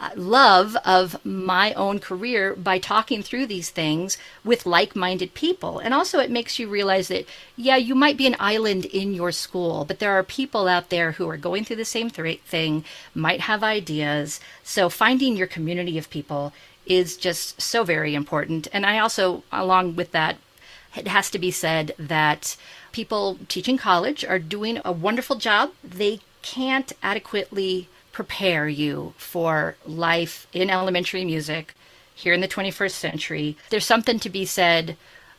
Uh, 0.00 0.10
love 0.16 0.76
of 0.84 1.24
my 1.24 1.72
own 1.74 1.98
career 1.98 2.54
by 2.54 2.78
talking 2.78 3.22
through 3.22 3.46
these 3.46 3.70
things 3.70 4.16
with 4.42 4.66
like 4.66 4.96
minded 4.96 5.34
people. 5.34 5.78
And 5.78 5.92
also, 5.92 6.18
it 6.18 6.30
makes 6.30 6.58
you 6.58 6.66
realize 6.68 7.08
that, 7.08 7.26
yeah, 7.56 7.76
you 7.76 7.94
might 7.94 8.16
be 8.16 8.26
an 8.26 8.36
island 8.40 8.84
in 8.86 9.12
your 9.14 9.30
school, 9.32 9.84
but 9.84 9.98
there 9.98 10.12
are 10.12 10.22
people 10.22 10.66
out 10.66 10.88
there 10.88 11.12
who 11.12 11.28
are 11.28 11.36
going 11.36 11.64
through 11.64 11.76
the 11.76 11.84
same 11.84 12.10
th- 12.10 12.40
thing, 12.40 12.84
might 13.14 13.42
have 13.42 13.62
ideas. 13.62 14.40
So, 14.64 14.88
finding 14.88 15.36
your 15.36 15.46
community 15.46 15.98
of 15.98 16.10
people 16.10 16.52
is 16.86 17.16
just 17.16 17.60
so 17.60 17.84
very 17.84 18.14
important. 18.14 18.68
And 18.72 18.84
I 18.84 18.98
also, 18.98 19.44
along 19.52 19.96
with 19.96 20.12
that, 20.12 20.36
it 20.96 21.08
has 21.08 21.30
to 21.30 21.38
be 21.38 21.50
said 21.50 21.94
that 21.98 22.56
people 22.92 23.38
teaching 23.48 23.78
college 23.78 24.24
are 24.24 24.38
doing 24.38 24.80
a 24.84 24.92
wonderful 24.92 25.36
job. 25.36 25.72
They 25.84 26.20
can't 26.42 26.92
adequately 27.02 27.88
prepare 28.12 28.68
you 28.68 29.14
for 29.16 29.76
life 29.86 30.46
in 30.52 30.70
elementary 30.70 31.24
music 31.24 31.74
here 32.14 32.32
in 32.32 32.40
the 32.40 32.48
21st 32.48 32.92
century. 32.92 33.56
There's 33.70 33.86
something 33.86 34.18
to 34.20 34.30
be 34.30 34.44
said 34.44 34.96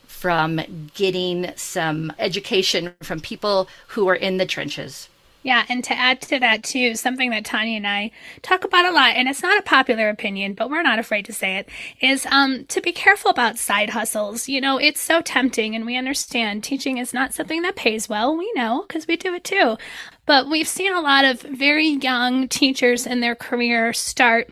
from 0.08 0.60
getting 0.94 1.52
some 1.56 2.12
education 2.20 2.94
from 3.02 3.20
people 3.20 3.68
who 3.90 4.08
are 4.10 4.16
in 4.16 4.38
the 4.38 4.46
trenches. 4.46 5.10
Yeah, 5.44 5.66
and 5.68 5.84
to 5.84 5.94
add 5.94 6.22
to 6.22 6.40
that 6.40 6.64
too, 6.64 6.96
something 6.96 7.30
that 7.32 7.44
Tanya 7.44 7.76
and 7.76 7.88
I 7.88 8.12
talk 8.42 8.64
about 8.64 8.86
a 8.86 8.92
lot, 8.92 9.16
and 9.16 9.28
it's 9.28 9.44
not 9.44 9.60
a 9.60 9.64
popular 9.64 10.08
opinion, 10.08 10.54
but 10.54 10.70
we're 10.70 10.82
not 10.82 11.00
afraid 11.00 11.26
to 11.26 11.34
say 11.34 11.58
it, 11.58 11.70
is 12.00 12.26
um, 12.28 12.66
to 12.68 12.82
be 12.82 12.94
careful 12.94 13.30
about 13.30 13.58
side 13.58 13.90
hustles. 13.90 14.48
You 14.48 14.62
know, 14.62 14.78
it's 14.78 15.02
so 15.02 15.22
tempting, 15.22 15.76
and 15.76 15.86
we 15.86 15.98
understand 15.98 16.64
teaching 16.64 16.98
is 16.98 17.14
not 17.14 17.34
something 17.34 17.62
that 17.64 17.76
pays 17.76 18.08
well. 18.08 18.36
We 18.38 18.52
know 18.56 18.86
because 18.88 19.06
we 19.06 19.18
do 19.18 19.34
it 19.34 19.44
too. 19.44 19.78
But 20.26 20.50
we've 20.50 20.68
seen 20.68 20.94
a 20.94 21.02
lot 21.02 21.26
of 21.26 21.42
very 21.42 21.90
young 21.90 22.48
teachers 22.48 23.06
in 23.06 23.20
their 23.20 23.36
career 23.36 23.92
start 23.92 24.50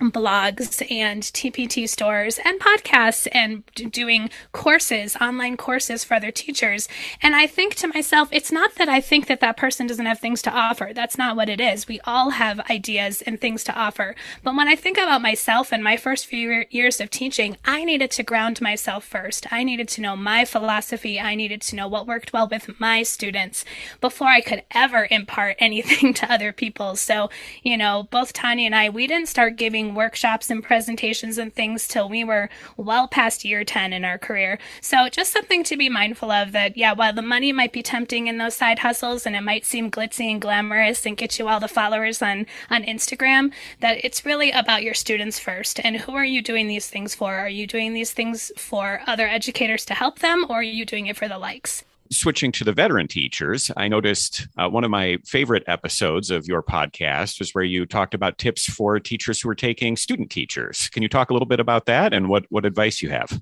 blogs 0.00 0.84
and 0.90 1.22
TPT 1.22 1.88
stores 1.88 2.38
and 2.44 2.60
podcasts 2.60 3.28
and 3.32 3.64
doing 3.74 4.28
courses, 4.52 5.16
online 5.20 5.56
courses 5.56 6.02
for 6.02 6.14
other 6.14 6.32
teachers. 6.32 6.88
And 7.22 7.34
I 7.34 7.46
think 7.46 7.76
to 7.76 7.88
myself, 7.88 8.28
it's 8.32 8.50
not 8.50 8.74
that 8.74 8.88
I 8.88 9.00
think 9.00 9.28
that 9.28 9.40
that 9.40 9.56
person 9.56 9.86
doesn't 9.86 10.06
have 10.06 10.18
things 10.18 10.42
to 10.42 10.50
offer. 10.52 10.90
That's 10.92 11.16
not 11.16 11.36
what 11.36 11.48
it 11.48 11.60
is. 11.60 11.86
We 11.86 12.00
all 12.04 12.30
have 12.30 12.60
ideas 12.70 13.22
and 13.22 13.40
things 13.40 13.62
to 13.64 13.74
offer. 13.74 14.16
But 14.42 14.56
when 14.56 14.68
I 14.68 14.74
think 14.74 14.98
about 14.98 15.22
myself 15.22 15.72
and 15.72 15.82
my 15.82 15.96
first 15.96 16.26
few 16.26 16.64
years 16.70 17.00
of 17.00 17.10
teaching, 17.10 17.56
I 17.64 17.84
needed 17.84 18.10
to 18.12 18.22
ground 18.24 18.60
myself 18.60 19.04
first. 19.04 19.52
I 19.52 19.62
needed 19.62 19.88
to 19.90 20.00
know 20.00 20.16
my 20.16 20.44
philosophy. 20.44 21.20
I 21.20 21.34
needed 21.36 21.60
to 21.62 21.76
know 21.76 21.86
what 21.86 22.06
worked 22.06 22.32
well 22.32 22.48
with 22.48 22.80
my 22.80 23.04
students 23.04 23.64
before 24.00 24.28
I 24.28 24.40
could 24.40 24.64
ever 24.72 25.06
impart 25.10 25.56
anything 25.60 26.14
to 26.14 26.32
other 26.32 26.52
people. 26.52 26.96
So, 26.96 27.30
you 27.62 27.76
know, 27.76 28.08
both 28.10 28.32
Tanya 28.32 28.66
and 28.66 28.74
I, 28.74 28.88
we 28.88 29.06
didn't 29.06 29.28
start 29.28 29.56
giving 29.56 29.83
doing 29.84 29.94
workshops 29.94 30.50
and 30.50 30.62
presentations 30.62 31.38
and 31.38 31.54
things 31.54 31.86
till 31.86 32.08
we 32.08 32.24
were 32.24 32.48
well 32.76 33.06
past 33.08 33.44
year 33.44 33.64
10 33.64 33.92
in 33.92 34.04
our 34.04 34.18
career. 34.18 34.58
So 34.80 35.08
just 35.08 35.32
something 35.32 35.62
to 35.64 35.76
be 35.76 35.88
mindful 35.88 36.30
of 36.30 36.52
that, 36.52 36.76
yeah, 36.76 36.92
while 36.92 37.12
the 37.12 37.22
money 37.22 37.52
might 37.52 37.72
be 37.72 37.82
tempting 37.82 38.26
in 38.26 38.38
those 38.38 38.54
side 38.54 38.80
hustles 38.80 39.26
and 39.26 39.36
it 39.36 39.42
might 39.42 39.64
seem 39.64 39.90
glitzy 39.90 40.30
and 40.30 40.40
glamorous 40.40 41.06
and 41.06 41.16
get 41.16 41.38
you 41.38 41.48
all 41.48 41.60
the 41.60 41.68
followers 41.68 42.22
on, 42.22 42.46
on 42.70 42.82
Instagram, 42.84 43.52
that 43.80 44.04
it's 44.04 44.24
really 44.24 44.50
about 44.50 44.82
your 44.82 44.94
students 44.94 45.38
first. 45.38 45.80
And 45.84 45.96
who 45.96 46.14
are 46.14 46.24
you 46.24 46.42
doing 46.42 46.68
these 46.68 46.88
things 46.88 47.14
for? 47.14 47.34
Are 47.34 47.48
you 47.48 47.66
doing 47.66 47.92
these 47.94 48.12
things 48.12 48.52
for 48.56 49.00
other 49.06 49.28
educators 49.28 49.84
to 49.86 49.94
help 49.94 50.20
them 50.20 50.46
or 50.48 50.56
are 50.56 50.62
you 50.62 50.84
doing 50.84 51.06
it 51.06 51.16
for 51.16 51.28
the 51.28 51.38
likes? 51.38 51.84
Switching 52.10 52.52
to 52.52 52.64
the 52.64 52.72
veteran 52.72 53.08
teachers, 53.08 53.70
I 53.76 53.88
noticed 53.88 54.46
uh, 54.56 54.68
one 54.68 54.84
of 54.84 54.90
my 54.90 55.18
favorite 55.24 55.64
episodes 55.66 56.30
of 56.30 56.46
your 56.46 56.62
podcast 56.62 57.38
was 57.38 57.52
where 57.52 57.64
you 57.64 57.86
talked 57.86 58.14
about 58.14 58.38
tips 58.38 58.64
for 58.64 58.98
teachers 59.00 59.40
who 59.40 59.48
are 59.48 59.54
taking 59.54 59.96
student 59.96 60.30
teachers. 60.30 60.88
Can 60.90 61.02
you 61.02 61.08
talk 61.08 61.30
a 61.30 61.32
little 61.32 61.46
bit 61.46 61.60
about 61.60 61.86
that 61.86 62.12
and 62.12 62.28
what, 62.28 62.44
what 62.50 62.66
advice 62.66 63.02
you 63.02 63.10
have? 63.10 63.40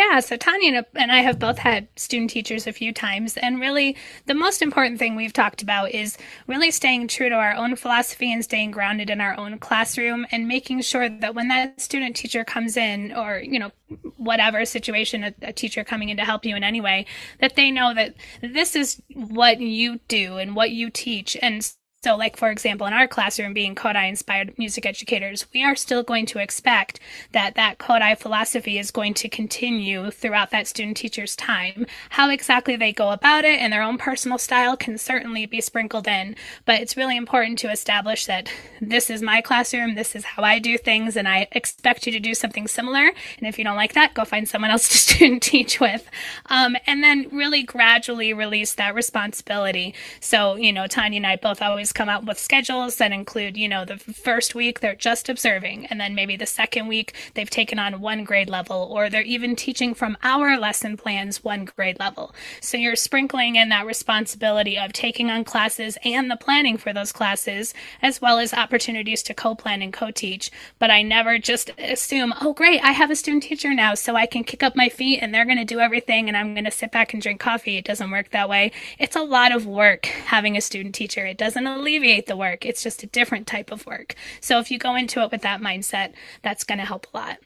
Yeah, 0.00 0.20
so 0.20 0.38
Tanya 0.38 0.86
and 0.94 1.12
I 1.12 1.18
have 1.18 1.38
both 1.38 1.58
had 1.58 1.86
student 1.94 2.30
teachers 2.30 2.66
a 2.66 2.72
few 2.72 2.90
times. 2.90 3.36
And 3.36 3.60
really, 3.60 3.98
the 4.24 4.34
most 4.34 4.62
important 4.62 4.98
thing 4.98 5.14
we've 5.14 5.34
talked 5.34 5.60
about 5.60 5.90
is 5.90 6.16
really 6.46 6.70
staying 6.70 7.08
true 7.08 7.28
to 7.28 7.34
our 7.34 7.52
own 7.52 7.76
philosophy 7.76 8.32
and 8.32 8.42
staying 8.42 8.70
grounded 8.70 9.10
in 9.10 9.20
our 9.20 9.38
own 9.38 9.58
classroom 9.58 10.26
and 10.32 10.48
making 10.48 10.80
sure 10.80 11.10
that 11.10 11.34
when 11.34 11.48
that 11.48 11.82
student 11.82 12.16
teacher 12.16 12.44
comes 12.44 12.78
in, 12.78 13.12
or, 13.12 13.40
you 13.40 13.58
know, 13.58 13.72
whatever 14.16 14.64
situation, 14.64 15.22
a, 15.22 15.34
a 15.42 15.52
teacher 15.52 15.84
coming 15.84 16.08
in 16.08 16.16
to 16.16 16.24
help 16.24 16.46
you 16.46 16.56
in 16.56 16.64
any 16.64 16.80
way, 16.80 17.04
that 17.40 17.54
they 17.54 17.70
know 17.70 17.92
that 17.92 18.14
this 18.40 18.74
is 18.74 19.02
what 19.12 19.60
you 19.60 20.00
do 20.08 20.38
and 20.38 20.56
what 20.56 20.70
you 20.70 20.88
teach. 20.88 21.36
And 21.42 21.70
so, 22.02 22.16
like, 22.16 22.38
for 22.38 22.50
example, 22.50 22.86
in 22.86 22.94
our 22.94 23.06
classroom, 23.06 23.52
being 23.52 23.74
Kodály 23.74 24.08
inspired 24.08 24.58
music 24.58 24.86
educators, 24.86 25.44
we 25.52 25.62
are 25.62 25.76
still 25.76 26.02
going 26.02 26.24
to 26.26 26.38
expect 26.38 26.98
that 27.32 27.56
that 27.56 27.76
Kodály 27.76 28.16
philosophy 28.16 28.78
is 28.78 28.90
going 28.90 29.12
to 29.14 29.28
continue 29.28 30.10
throughout 30.10 30.50
that 30.50 30.66
student 30.66 30.96
teacher's 30.96 31.36
time. 31.36 31.84
How 32.08 32.30
exactly 32.30 32.74
they 32.74 32.94
go 32.94 33.10
about 33.10 33.44
it 33.44 33.60
and 33.60 33.70
their 33.70 33.82
own 33.82 33.98
personal 33.98 34.38
style 34.38 34.78
can 34.78 34.96
certainly 34.96 35.44
be 35.44 35.60
sprinkled 35.60 36.08
in, 36.08 36.36
but 36.64 36.80
it's 36.80 36.96
really 36.96 37.18
important 37.18 37.58
to 37.58 37.70
establish 37.70 38.24
that 38.24 38.50
this 38.80 39.10
is 39.10 39.20
my 39.20 39.42
classroom, 39.42 39.94
this 39.94 40.16
is 40.16 40.24
how 40.24 40.42
I 40.42 40.58
do 40.58 40.78
things, 40.78 41.18
and 41.18 41.28
I 41.28 41.48
expect 41.52 42.06
you 42.06 42.12
to 42.12 42.20
do 42.20 42.32
something 42.32 42.66
similar. 42.66 43.08
And 43.36 43.46
if 43.46 43.58
you 43.58 43.64
don't 43.64 43.76
like 43.76 43.92
that, 43.92 44.14
go 44.14 44.24
find 44.24 44.48
someone 44.48 44.70
else 44.70 44.88
to 44.92 44.96
student 44.96 45.42
teach 45.42 45.80
with. 45.80 46.08
Um, 46.46 46.78
and 46.86 47.04
then 47.04 47.28
really 47.30 47.62
gradually 47.62 48.32
release 48.32 48.72
that 48.76 48.94
responsibility. 48.94 49.94
So, 50.18 50.56
you 50.56 50.72
know, 50.72 50.86
Tanya 50.86 51.18
and 51.18 51.26
I 51.26 51.36
both 51.36 51.60
always 51.60 51.89
come 51.92 52.08
out 52.08 52.24
with 52.24 52.38
schedules 52.38 52.96
that 52.96 53.12
include, 53.12 53.56
you 53.56 53.68
know, 53.68 53.84
the 53.84 53.98
first 53.98 54.54
week 54.54 54.80
they're 54.80 54.94
just 54.94 55.28
observing, 55.28 55.86
and 55.86 56.00
then 56.00 56.14
maybe 56.14 56.36
the 56.36 56.46
second 56.46 56.86
week 56.86 57.14
they've 57.34 57.50
taken 57.50 57.78
on 57.78 58.00
one 58.00 58.24
grade 58.24 58.48
level, 58.48 58.88
or 58.90 59.08
they're 59.08 59.22
even 59.22 59.56
teaching 59.56 59.94
from 59.94 60.16
our 60.22 60.58
lesson 60.58 60.96
plans 60.96 61.44
one 61.44 61.64
grade 61.64 61.98
level. 61.98 62.34
So 62.60 62.76
you're 62.76 62.96
sprinkling 62.96 63.56
in 63.56 63.68
that 63.70 63.86
responsibility 63.86 64.78
of 64.78 64.92
taking 64.92 65.30
on 65.30 65.44
classes 65.44 65.98
and 66.04 66.30
the 66.30 66.36
planning 66.36 66.76
for 66.76 66.92
those 66.92 67.12
classes, 67.12 67.74
as 68.02 68.20
well 68.20 68.38
as 68.38 68.54
opportunities 68.54 69.22
to 69.24 69.34
co 69.34 69.54
plan 69.54 69.82
and 69.82 69.92
co 69.92 70.10
teach. 70.10 70.50
But 70.78 70.90
I 70.90 71.02
never 71.02 71.38
just 71.38 71.70
assume, 71.78 72.34
oh, 72.40 72.52
great, 72.52 72.82
I 72.82 72.92
have 72.92 73.10
a 73.10 73.16
student 73.16 73.44
teacher 73.44 73.74
now, 73.74 73.94
so 73.94 74.16
I 74.16 74.26
can 74.26 74.44
kick 74.44 74.62
up 74.62 74.76
my 74.76 74.88
feet 74.88 75.20
and 75.20 75.34
they're 75.34 75.44
going 75.44 75.58
to 75.58 75.64
do 75.64 75.80
everything 75.80 76.28
and 76.28 76.36
I'm 76.36 76.54
going 76.54 76.64
to 76.64 76.70
sit 76.70 76.92
back 76.92 77.12
and 77.12 77.22
drink 77.22 77.40
coffee. 77.40 77.76
It 77.76 77.84
doesn't 77.84 78.10
work 78.10 78.30
that 78.30 78.48
way. 78.48 78.72
It's 78.98 79.16
a 79.16 79.22
lot 79.22 79.52
of 79.52 79.66
work 79.66 80.06
having 80.06 80.56
a 80.56 80.60
student 80.60 80.94
teacher. 80.94 81.26
It 81.26 81.38
doesn't 81.38 81.66
alleviate 81.80 82.26
the 82.26 82.36
work. 82.36 82.64
It's 82.64 82.82
just 82.82 83.02
a 83.02 83.06
different 83.08 83.46
type 83.46 83.72
of 83.72 83.86
work. 83.86 84.14
So 84.40 84.60
if 84.60 84.70
you 84.70 84.78
go 84.78 84.94
into 84.94 85.22
it 85.22 85.32
with 85.32 85.42
that 85.42 85.60
mindset, 85.60 86.12
that's 86.42 86.64
going 86.64 86.78
to 86.78 86.84
help 86.84 87.06
a 87.12 87.16
lot. 87.16 87.38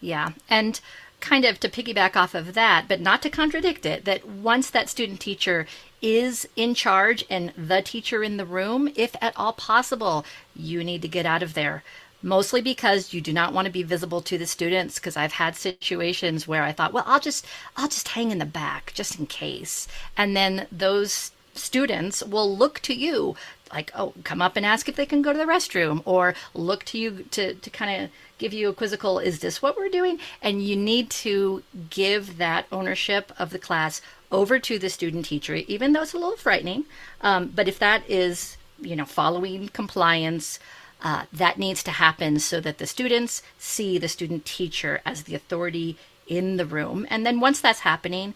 Yeah. 0.00 0.30
And 0.48 0.80
kind 1.20 1.44
of 1.44 1.58
to 1.60 1.68
piggyback 1.68 2.14
off 2.16 2.34
of 2.34 2.54
that, 2.54 2.86
but 2.88 3.00
not 3.00 3.20
to 3.22 3.28
contradict 3.28 3.84
it, 3.84 4.04
that 4.04 4.26
once 4.26 4.70
that 4.70 4.88
student 4.88 5.20
teacher 5.20 5.66
is 6.00 6.48
in 6.54 6.74
charge 6.74 7.24
and 7.28 7.52
the 7.56 7.82
teacher 7.82 8.22
in 8.22 8.36
the 8.36 8.46
room, 8.46 8.88
if 8.94 9.16
at 9.20 9.36
all 9.36 9.52
possible, 9.52 10.24
you 10.54 10.84
need 10.84 11.02
to 11.02 11.08
get 11.08 11.26
out 11.26 11.42
of 11.42 11.54
there. 11.54 11.82
Mostly 12.22 12.60
because 12.60 13.12
you 13.12 13.20
do 13.20 13.32
not 13.32 13.52
want 13.52 13.66
to 13.66 13.72
be 13.72 13.82
visible 13.84 14.20
to 14.22 14.38
the 14.38 14.46
students. 14.46 14.96
Because 14.96 15.16
I've 15.16 15.32
had 15.32 15.54
situations 15.54 16.48
where 16.48 16.64
I 16.64 16.72
thought, 16.72 16.92
well, 16.92 17.04
I'll 17.06 17.20
just, 17.20 17.46
I'll 17.76 17.88
just 17.88 18.08
hang 18.08 18.30
in 18.30 18.38
the 18.38 18.44
back 18.44 18.92
just 18.94 19.18
in 19.18 19.26
case, 19.26 19.86
and 20.16 20.36
then 20.36 20.66
those 20.70 21.30
students 21.58 22.22
will 22.22 22.56
look 22.56 22.80
to 22.80 22.94
you 22.94 23.36
like, 23.72 23.90
oh, 23.94 24.14
come 24.24 24.40
up 24.40 24.56
and 24.56 24.64
ask 24.64 24.88
if 24.88 24.96
they 24.96 25.06
can 25.06 25.22
go 25.22 25.32
to 25.32 25.38
the 25.38 25.44
restroom, 25.44 26.02
or 26.04 26.34
look 26.54 26.84
to 26.84 26.98
you 26.98 27.24
to, 27.30 27.54
to 27.54 27.70
kind 27.70 28.02
of 28.02 28.10
give 28.38 28.52
you 28.52 28.68
a 28.68 28.74
quizzical, 28.74 29.18
is 29.18 29.40
this 29.40 29.60
what 29.60 29.76
we're 29.76 29.88
doing? 29.88 30.18
And 30.40 30.62
you 30.62 30.76
need 30.76 31.10
to 31.10 31.62
give 31.90 32.38
that 32.38 32.66
ownership 32.72 33.32
of 33.38 33.50
the 33.50 33.58
class 33.58 34.00
over 34.30 34.58
to 34.58 34.78
the 34.78 34.90
student 34.90 35.26
teacher, 35.26 35.54
even 35.54 35.92
though 35.92 36.02
it's 36.02 36.14
a 36.14 36.18
little 36.18 36.36
frightening. 36.36 36.84
Um, 37.20 37.52
but 37.54 37.68
if 37.68 37.78
that 37.78 38.08
is, 38.08 38.56
you 38.80 38.96
know, 38.96 39.04
following 39.04 39.68
compliance, 39.68 40.58
uh, 41.02 41.24
that 41.32 41.58
needs 41.58 41.82
to 41.84 41.90
happen 41.92 42.38
so 42.38 42.60
that 42.60 42.78
the 42.78 42.86
students 42.86 43.42
see 43.58 43.98
the 43.98 44.08
student 44.08 44.44
teacher 44.44 45.00
as 45.04 45.24
the 45.24 45.34
authority 45.34 45.96
in 46.26 46.56
the 46.56 46.66
room. 46.66 47.06
And 47.08 47.24
then 47.24 47.40
once 47.40 47.60
that's 47.60 47.80
happening, 47.80 48.34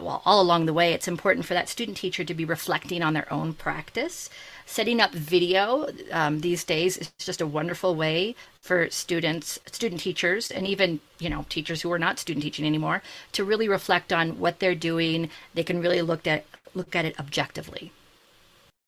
well, 0.00 0.22
all 0.24 0.40
along 0.40 0.66
the 0.66 0.72
way, 0.72 0.92
it's 0.92 1.08
important 1.08 1.46
for 1.46 1.54
that 1.54 1.68
student 1.68 1.96
teacher 1.96 2.24
to 2.24 2.34
be 2.34 2.44
reflecting 2.44 3.02
on 3.02 3.14
their 3.14 3.32
own 3.32 3.54
practice. 3.54 4.28
Setting 4.66 5.00
up 5.00 5.12
video 5.12 5.88
um, 6.10 6.40
these 6.40 6.64
days 6.64 6.96
is 6.96 7.12
just 7.18 7.40
a 7.40 7.46
wonderful 7.46 7.94
way 7.94 8.34
for 8.60 8.88
students, 8.90 9.58
student 9.66 10.00
teachers, 10.00 10.50
and 10.50 10.66
even 10.66 11.00
you 11.18 11.28
know 11.28 11.44
teachers 11.48 11.82
who 11.82 11.92
are 11.92 11.98
not 11.98 12.18
student 12.18 12.42
teaching 12.42 12.66
anymore 12.66 13.02
to 13.32 13.44
really 13.44 13.68
reflect 13.68 14.12
on 14.12 14.38
what 14.38 14.58
they're 14.58 14.74
doing. 14.74 15.30
They 15.54 15.64
can 15.64 15.80
really 15.80 16.02
look 16.02 16.26
at 16.26 16.44
look 16.74 16.96
at 16.96 17.04
it 17.04 17.18
objectively. 17.20 17.92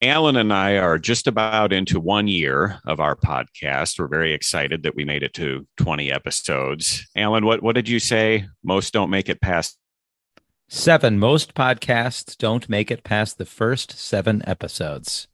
Alan 0.03 0.37
and 0.37 0.53
I 0.53 0.77
are 0.77 0.99
just 0.99 1.27
about 1.27 1.73
into 1.73 1.99
one 1.99 2.29
year 2.29 2.81
of 2.85 3.01
our 3.01 3.17
podcast. 3.17 3.99
We're 3.99 4.09
very 4.09 4.35
excited 4.35 4.83
that 4.83 4.95
we 4.95 5.07
made 5.07 5.23
it 5.23 5.33
to 5.35 5.67
20 5.79 6.13
episodes. 6.13 7.09
Alan, 7.17 7.47
what, 7.47 7.63
what 7.63 7.75
did 7.75 7.89
you 7.89 7.99
say? 7.99 8.47
Most 8.63 8.93
don't 8.93 9.09
make 9.09 9.31
it 9.31 9.41
past 9.41 9.79
Seven. 10.69 11.21
Most 11.21 11.55
podcasts 11.55 12.37
don't 12.37 12.69
make 12.69 12.91
it 12.91 13.05
past 13.05 13.39
the 13.39 13.47
first 13.47 13.97
seven 13.99 14.43
episodes. 14.49 15.29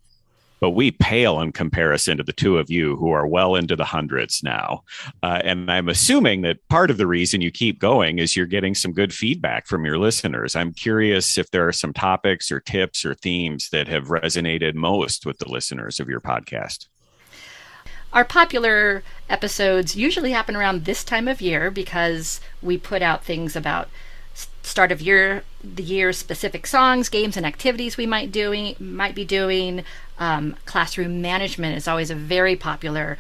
But 0.60 0.72
we 0.72 0.90
pale 0.90 1.40
in 1.40 1.52
comparison 1.52 2.18
to 2.18 2.22
the 2.22 2.34
two 2.34 2.58
of 2.58 2.70
you 2.70 2.96
who 2.96 3.10
are 3.10 3.26
well 3.26 3.56
into 3.56 3.74
the 3.74 3.86
hundreds 3.86 4.42
now. 4.42 4.84
Uh, 5.22 5.40
and 5.42 5.72
I'm 5.72 5.88
assuming 5.88 6.42
that 6.42 6.58
part 6.68 6.90
of 6.90 6.98
the 6.98 7.06
reason 7.06 7.40
you 7.40 7.50
keep 7.50 7.80
going 7.80 8.18
is 8.18 8.36
you're 8.36 8.44
getting 8.44 8.74
some 8.74 8.92
good 8.92 9.12
feedback 9.12 9.66
from 9.66 9.86
your 9.86 9.98
listeners. 9.98 10.54
I'm 10.54 10.74
curious 10.74 11.38
if 11.38 11.50
there 11.50 11.66
are 11.66 11.72
some 11.72 11.94
topics 11.94 12.52
or 12.52 12.60
tips 12.60 13.02
or 13.02 13.14
themes 13.14 13.70
that 13.70 13.88
have 13.88 14.08
resonated 14.08 14.74
most 14.74 15.24
with 15.24 15.38
the 15.38 15.50
listeners 15.50 15.98
of 15.98 16.10
your 16.10 16.20
podcast. 16.20 16.88
Our 18.12 18.26
popular 18.26 19.02
episodes 19.30 19.96
usually 19.96 20.32
happen 20.32 20.56
around 20.56 20.84
this 20.84 21.02
time 21.02 21.26
of 21.26 21.40
year 21.40 21.70
because 21.70 22.42
we 22.60 22.76
put 22.76 23.00
out 23.00 23.24
things 23.24 23.56
about 23.56 23.88
start 24.62 24.92
of 24.92 25.00
year 25.00 25.42
the 25.62 25.82
year 25.82 26.12
specific 26.12 26.66
songs 26.66 27.08
games 27.08 27.36
and 27.36 27.44
activities 27.46 27.96
we 27.96 28.06
might 28.06 28.32
doing 28.32 28.76
might 28.78 29.14
be 29.14 29.24
doing. 29.24 29.84
Um, 30.18 30.56
classroom 30.66 31.20
management 31.20 31.76
is 31.76 31.88
always 31.88 32.10
a 32.10 32.14
very 32.14 32.56
popular 32.56 33.18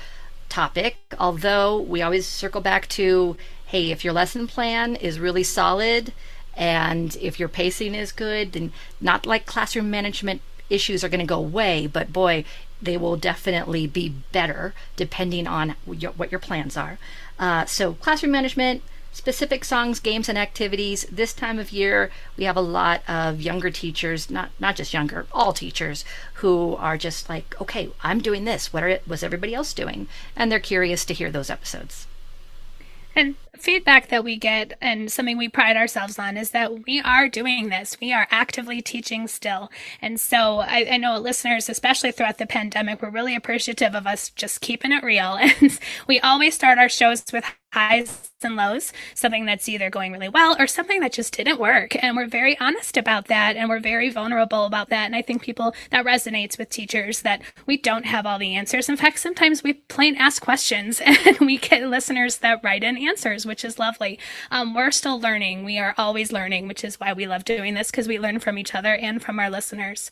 topic 0.48 0.96
although 1.18 1.80
we 1.80 2.02
always 2.02 2.26
circle 2.26 2.60
back 2.60 2.86
to 2.86 3.36
hey 3.66 3.90
if 3.90 4.04
your 4.04 4.12
lesson 4.12 4.46
plan 4.46 4.94
is 4.96 5.18
really 5.18 5.42
solid 5.42 6.12
and 6.54 7.16
if 7.22 7.40
your 7.40 7.48
pacing 7.48 7.94
is 7.94 8.12
good 8.12 8.52
then 8.52 8.70
not 9.00 9.24
like 9.24 9.46
classroom 9.46 9.90
management 9.90 10.42
issues 10.68 11.02
are 11.02 11.08
going 11.08 11.20
to 11.20 11.26
go 11.26 11.38
away 11.38 11.86
but 11.86 12.12
boy 12.12 12.44
they 12.82 12.96
will 12.96 13.16
definitely 13.16 13.86
be 13.86 14.08
better 14.32 14.74
depending 14.96 15.46
on 15.46 15.76
what 15.86 16.32
your 16.32 16.40
plans 16.40 16.76
are. 16.76 16.98
Uh, 17.38 17.64
so 17.64 17.94
classroom 17.94 18.32
management 18.32 18.82
specific 19.12 19.64
songs, 19.64 20.00
games, 20.00 20.28
and 20.28 20.38
activities. 20.38 21.06
This 21.10 21.32
time 21.34 21.58
of 21.58 21.70
year, 21.70 22.10
we 22.36 22.44
have 22.44 22.56
a 22.56 22.62
lot 22.62 23.02
of 23.08 23.40
younger 23.40 23.70
teachers, 23.70 24.30
not 24.30 24.50
not 24.58 24.76
just 24.76 24.92
younger, 24.92 25.26
all 25.32 25.52
teachers, 25.52 26.04
who 26.34 26.76
are 26.76 26.96
just 26.96 27.28
like, 27.28 27.54
okay, 27.60 27.90
I'm 28.02 28.20
doing 28.20 28.44
this. 28.44 28.72
What 28.72 28.82
are, 28.82 28.98
was 29.06 29.22
everybody 29.22 29.54
else 29.54 29.72
doing? 29.72 30.08
And 30.34 30.50
they're 30.50 30.60
curious 30.60 31.04
to 31.04 31.14
hear 31.14 31.30
those 31.30 31.50
episodes. 31.50 32.06
And 33.14 33.36
feedback 33.56 34.08
that 34.08 34.24
we 34.24 34.36
get 34.36 34.76
and 34.80 35.10
something 35.10 35.36
we 35.36 35.48
pride 35.48 35.76
ourselves 35.76 36.18
on 36.18 36.36
is 36.36 36.50
that 36.50 36.86
we 36.86 37.00
are 37.00 37.28
doing 37.28 37.68
this. 37.68 37.96
We 38.00 38.12
are 38.12 38.26
actively 38.30 38.80
teaching 38.80 39.28
still. 39.28 39.70
And 40.00 40.18
so 40.18 40.60
I, 40.60 40.86
I 40.92 40.96
know 40.96 41.18
listeners, 41.18 41.68
especially 41.68 42.12
throughout 42.12 42.38
the 42.38 42.46
pandemic, 42.46 43.02
were 43.02 43.10
really 43.10 43.36
appreciative 43.36 43.94
of 43.94 44.06
us 44.06 44.30
just 44.30 44.60
keeping 44.60 44.92
it 44.92 45.04
real. 45.04 45.38
And 45.62 45.78
we 46.08 46.18
always 46.20 46.54
start 46.54 46.78
our 46.78 46.88
shows 46.88 47.24
with 47.32 47.44
highs 47.72 48.30
and 48.44 48.56
lows, 48.56 48.92
something 49.14 49.46
that's 49.46 49.68
either 49.68 49.88
going 49.88 50.12
really 50.12 50.28
well 50.28 50.56
or 50.58 50.66
something 50.66 51.00
that 51.00 51.12
just 51.12 51.36
didn't 51.36 51.60
work. 51.60 52.02
And 52.02 52.16
we're 52.16 52.26
very 52.26 52.58
honest 52.58 52.96
about 52.96 53.28
that 53.28 53.56
and 53.56 53.68
we're 53.68 53.80
very 53.80 54.10
vulnerable 54.10 54.64
about 54.66 54.88
that. 54.90 55.06
And 55.06 55.16
I 55.16 55.22
think 55.22 55.42
people 55.42 55.74
that 55.90 56.04
resonates 56.04 56.58
with 56.58 56.68
teachers 56.68 57.22
that 57.22 57.40
we 57.66 57.76
don't 57.76 58.06
have 58.06 58.26
all 58.26 58.38
the 58.38 58.54
answers. 58.54 58.88
In 58.88 58.96
fact, 58.96 59.18
sometimes 59.20 59.62
we 59.62 59.74
plain 59.74 60.16
ask 60.16 60.42
questions 60.42 61.00
and 61.04 61.38
we 61.40 61.56
get 61.58 61.82
listeners 61.84 62.38
that 62.38 62.62
write 62.62 62.84
in 62.84 62.96
answers, 62.96 63.41
which 63.46 63.64
is 63.64 63.78
lovely. 63.78 64.18
Um, 64.50 64.74
we're 64.74 64.90
still 64.90 65.20
learning. 65.20 65.64
We 65.64 65.78
are 65.78 65.94
always 65.98 66.32
learning, 66.32 66.68
which 66.68 66.84
is 66.84 66.98
why 67.00 67.12
we 67.12 67.26
love 67.26 67.44
doing 67.44 67.74
this 67.74 67.90
because 67.90 68.08
we 68.08 68.18
learn 68.18 68.38
from 68.38 68.58
each 68.58 68.74
other 68.74 68.94
and 68.94 69.22
from 69.22 69.38
our 69.38 69.50
listeners. 69.50 70.10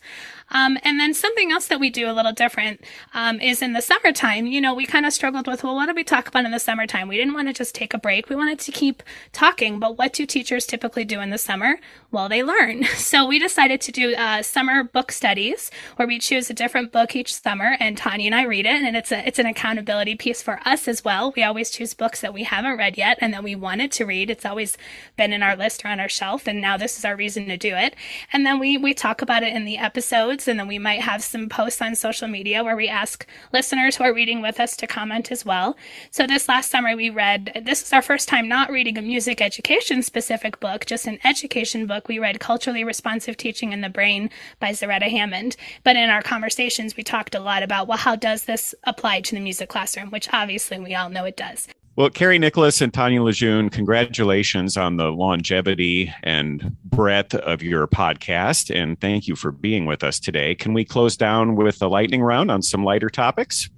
Um, 0.49 0.77
and 0.83 0.99
then 0.99 1.13
something 1.13 1.51
else 1.51 1.67
that 1.67 1.79
we 1.79 1.89
do 1.89 2.09
a 2.09 2.13
little 2.13 2.33
different 2.33 2.83
um, 3.13 3.39
is 3.39 3.61
in 3.61 3.73
the 3.73 3.81
summertime. 3.81 4.47
You 4.47 4.61
know, 4.61 4.73
we 4.73 4.85
kind 4.85 5.05
of 5.05 5.13
struggled 5.13 5.47
with, 5.47 5.63
well, 5.63 5.75
what 5.75 5.87
do 5.87 5.95
we 5.95 6.03
talk 6.03 6.27
about 6.27 6.45
in 6.45 6.51
the 6.51 6.59
summertime? 6.59 7.07
We 7.07 7.17
didn't 7.17 7.33
want 7.33 7.47
to 7.47 7.53
just 7.53 7.75
take 7.75 7.93
a 7.93 7.97
break. 7.97 8.29
We 8.29 8.35
wanted 8.35 8.59
to 8.59 8.71
keep 8.71 9.03
talking, 9.31 9.79
but 9.79 9.97
what 9.97 10.13
do 10.13 10.25
teachers 10.25 10.65
typically 10.65 11.05
do 11.05 11.19
in 11.21 11.29
the 11.29 11.37
summer? 11.37 11.79
Well, 12.11 12.29
they 12.29 12.43
learn. 12.43 12.85
So 13.01 13.25
we 13.25 13.39
decided 13.39 13.81
to 13.81 13.91
do 13.91 14.15
uh, 14.15 14.41
summer 14.41 14.83
book 14.83 15.11
studies 15.11 15.69
where 15.95 16.07
we 16.07 16.17
choose 16.17 16.49
a 16.49 16.53
different 16.53 16.93
book 16.93 17.13
each 17.13 17.35
summer 17.35 17.75
and 17.79 17.97
Tanya 17.97 18.27
and 18.27 18.35
I 18.35 18.43
read 18.43 18.65
it. 18.65 18.81
And 18.81 18.95
it's 18.95 19.11
a, 19.11 19.27
it's 19.27 19.39
an 19.39 19.45
accountability 19.45 20.15
piece 20.15 20.41
for 20.41 20.59
us 20.63 20.87
as 20.87 21.03
well. 21.03 21.33
We 21.35 21.43
always 21.43 21.71
choose 21.71 21.93
books 21.93 22.21
that 22.21 22.33
we 22.33 22.43
haven't 22.43 22.77
read 22.77 22.97
yet 22.97 23.17
and 23.21 23.33
that 23.33 23.43
we 23.43 23.55
wanted 23.55 23.91
to 23.93 24.05
read. 24.05 24.29
It's 24.29 24.45
always 24.45 24.77
been 25.15 25.31
in 25.31 25.43
our 25.43 25.55
list 25.55 25.85
or 25.85 25.89
on 25.89 25.99
our 25.99 26.09
shelf. 26.09 26.47
And 26.47 26.59
now 26.59 26.75
this 26.75 26.97
is 26.97 27.05
our 27.05 27.15
reason 27.15 27.45
to 27.47 27.57
do 27.57 27.75
it. 27.75 27.95
And 28.33 28.45
then 28.45 28.59
we, 28.59 28.77
we 28.77 28.93
talk 28.93 29.21
about 29.21 29.43
it 29.43 29.55
in 29.55 29.63
the 29.63 29.77
episodes. 29.77 30.47
And 30.47 30.59
then 30.59 30.67
we 30.67 30.79
might 30.79 31.01
have 31.01 31.23
some 31.23 31.47
posts 31.47 31.81
on 31.81 31.95
social 31.95 32.27
media 32.27 32.63
where 32.63 32.75
we 32.75 32.89
ask 32.89 33.25
listeners 33.53 33.95
who 33.95 34.03
are 34.03 34.13
reading 34.13 34.41
with 34.41 34.59
us 34.59 34.75
to 34.77 34.87
comment 34.87 35.31
as 35.31 35.45
well. 35.45 35.77
So 36.09 36.25
this 36.25 36.49
last 36.49 36.71
summer 36.71 36.95
we 36.95 37.09
read 37.09 37.61
this 37.63 37.83
is 37.83 37.93
our 37.93 38.01
first 38.01 38.27
time 38.27 38.47
not 38.47 38.71
reading 38.71 38.97
a 38.97 39.01
music 39.01 39.41
education 39.41 40.01
specific 40.01 40.59
book, 40.59 40.85
just 40.85 41.07
an 41.07 41.19
education 41.23 41.85
book. 41.85 42.07
We 42.07 42.19
read 42.19 42.39
Culturally 42.39 42.83
Responsive 42.83 43.37
Teaching 43.37 43.71
in 43.71 43.81
the 43.81 43.89
Brain 43.89 44.29
by 44.59 44.71
Zaretta 44.71 45.09
Hammond. 45.09 45.55
But 45.83 45.95
in 45.95 46.09
our 46.09 46.21
conversations, 46.21 46.97
we 46.97 47.03
talked 47.03 47.35
a 47.35 47.39
lot 47.39 47.63
about, 47.63 47.87
well, 47.87 47.97
how 47.97 48.15
does 48.15 48.45
this 48.45 48.73
apply 48.83 49.21
to 49.21 49.35
the 49.35 49.41
music 49.41 49.69
classroom, 49.69 50.09
which 50.09 50.29
obviously 50.33 50.79
we 50.79 50.95
all 50.95 51.09
know 51.09 51.25
it 51.25 51.37
does. 51.37 51.67
Well, 52.01 52.09
Carrie 52.09 52.39
Nicholas 52.39 52.81
and 52.81 52.91
Tanya 52.91 53.21
Lejeune, 53.21 53.69
congratulations 53.69 54.75
on 54.75 54.97
the 54.97 55.11
longevity 55.11 56.11
and 56.23 56.75
breadth 56.83 57.35
of 57.35 57.61
your 57.61 57.85
podcast. 57.85 58.75
And 58.75 58.99
thank 58.99 59.27
you 59.27 59.35
for 59.35 59.51
being 59.51 59.85
with 59.85 60.03
us 60.03 60.19
today. 60.19 60.55
Can 60.55 60.73
we 60.73 60.83
close 60.83 61.15
down 61.15 61.55
with 61.55 61.79
a 61.79 61.87
lightning 61.87 62.23
round 62.23 62.49
on 62.49 62.63
some 62.63 62.83
lighter 62.83 63.11
topics? 63.11 63.69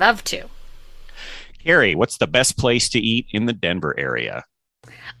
Love 0.00 0.24
to. 0.24 0.48
Carrie, 1.62 1.94
what's 1.94 2.18
the 2.18 2.26
best 2.26 2.58
place 2.58 2.88
to 2.88 2.98
eat 2.98 3.28
in 3.30 3.46
the 3.46 3.52
Denver 3.52 3.94
area? 3.96 4.44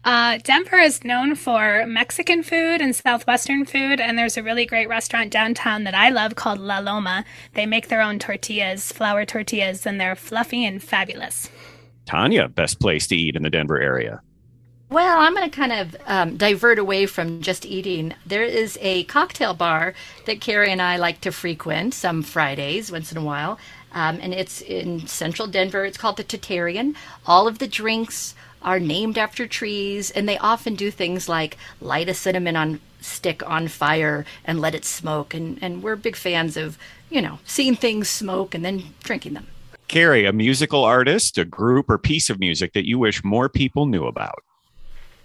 Uh, 0.02 0.38
Denver 0.42 0.78
is 0.78 1.04
known 1.04 1.36
for 1.36 1.86
Mexican 1.86 2.42
food 2.42 2.80
and 2.80 2.92
Southwestern 2.92 3.66
food, 3.66 4.00
and 4.00 4.18
there's 4.18 4.36
a 4.36 4.42
really 4.42 4.66
great 4.66 4.88
restaurant 4.88 5.30
downtown 5.30 5.84
that 5.84 5.94
I 5.94 6.08
love 6.08 6.34
called 6.34 6.58
La 6.58 6.80
Loma. 6.80 7.24
They 7.54 7.66
make 7.66 7.86
their 7.86 8.02
own 8.02 8.18
tortillas, 8.18 8.90
flour 8.90 9.24
tortillas, 9.24 9.86
and 9.86 10.00
they're 10.00 10.16
fluffy 10.16 10.64
and 10.64 10.82
fabulous. 10.82 11.50
Tanya, 12.08 12.48
best 12.48 12.80
place 12.80 13.06
to 13.08 13.16
eat 13.16 13.36
in 13.36 13.42
the 13.42 13.50
Denver 13.50 13.78
area? 13.78 14.22
Well, 14.88 15.20
I'm 15.20 15.34
going 15.34 15.48
to 15.48 15.54
kind 15.54 15.72
of 15.72 15.96
um, 16.06 16.38
divert 16.38 16.78
away 16.78 17.04
from 17.04 17.42
just 17.42 17.66
eating. 17.66 18.14
There 18.24 18.42
is 18.42 18.78
a 18.80 19.04
cocktail 19.04 19.52
bar 19.52 19.92
that 20.24 20.40
Carrie 20.40 20.72
and 20.72 20.80
I 20.80 20.96
like 20.96 21.20
to 21.20 21.30
frequent 21.30 21.92
some 21.92 22.22
Fridays, 22.22 22.90
once 22.90 23.12
in 23.12 23.18
a 23.18 23.22
while. 23.22 23.58
Um, 23.92 24.18
and 24.22 24.32
it's 24.32 24.62
in 24.62 25.06
central 25.06 25.46
Denver. 25.46 25.84
It's 25.84 25.98
called 25.98 26.16
the 26.16 26.24
Tatarian. 26.24 26.94
All 27.26 27.46
of 27.46 27.58
the 27.58 27.68
drinks 27.68 28.34
are 28.62 28.80
named 28.80 29.18
after 29.18 29.46
trees, 29.46 30.10
and 30.10 30.26
they 30.26 30.38
often 30.38 30.74
do 30.74 30.90
things 30.90 31.28
like 31.28 31.58
light 31.78 32.08
a 32.08 32.14
cinnamon 32.14 32.56
on 32.56 32.80
stick 33.02 33.46
on 33.48 33.68
fire 33.68 34.24
and 34.46 34.60
let 34.60 34.74
it 34.74 34.86
smoke. 34.86 35.34
And, 35.34 35.58
and 35.60 35.82
we're 35.82 35.96
big 35.96 36.16
fans 36.16 36.56
of, 36.56 36.78
you 37.10 37.20
know, 37.20 37.38
seeing 37.44 37.76
things 37.76 38.08
smoke 38.08 38.54
and 38.54 38.64
then 38.64 38.94
drinking 39.04 39.34
them. 39.34 39.46
Carrie, 39.88 40.26
a 40.26 40.32
musical 40.32 40.84
artist, 40.84 41.38
a 41.38 41.44
group, 41.44 41.88
or 41.88 41.98
piece 41.98 42.30
of 42.30 42.38
music 42.38 42.74
that 42.74 42.86
you 42.86 42.98
wish 42.98 43.24
more 43.24 43.48
people 43.48 43.86
knew 43.86 44.06
about. 44.06 44.44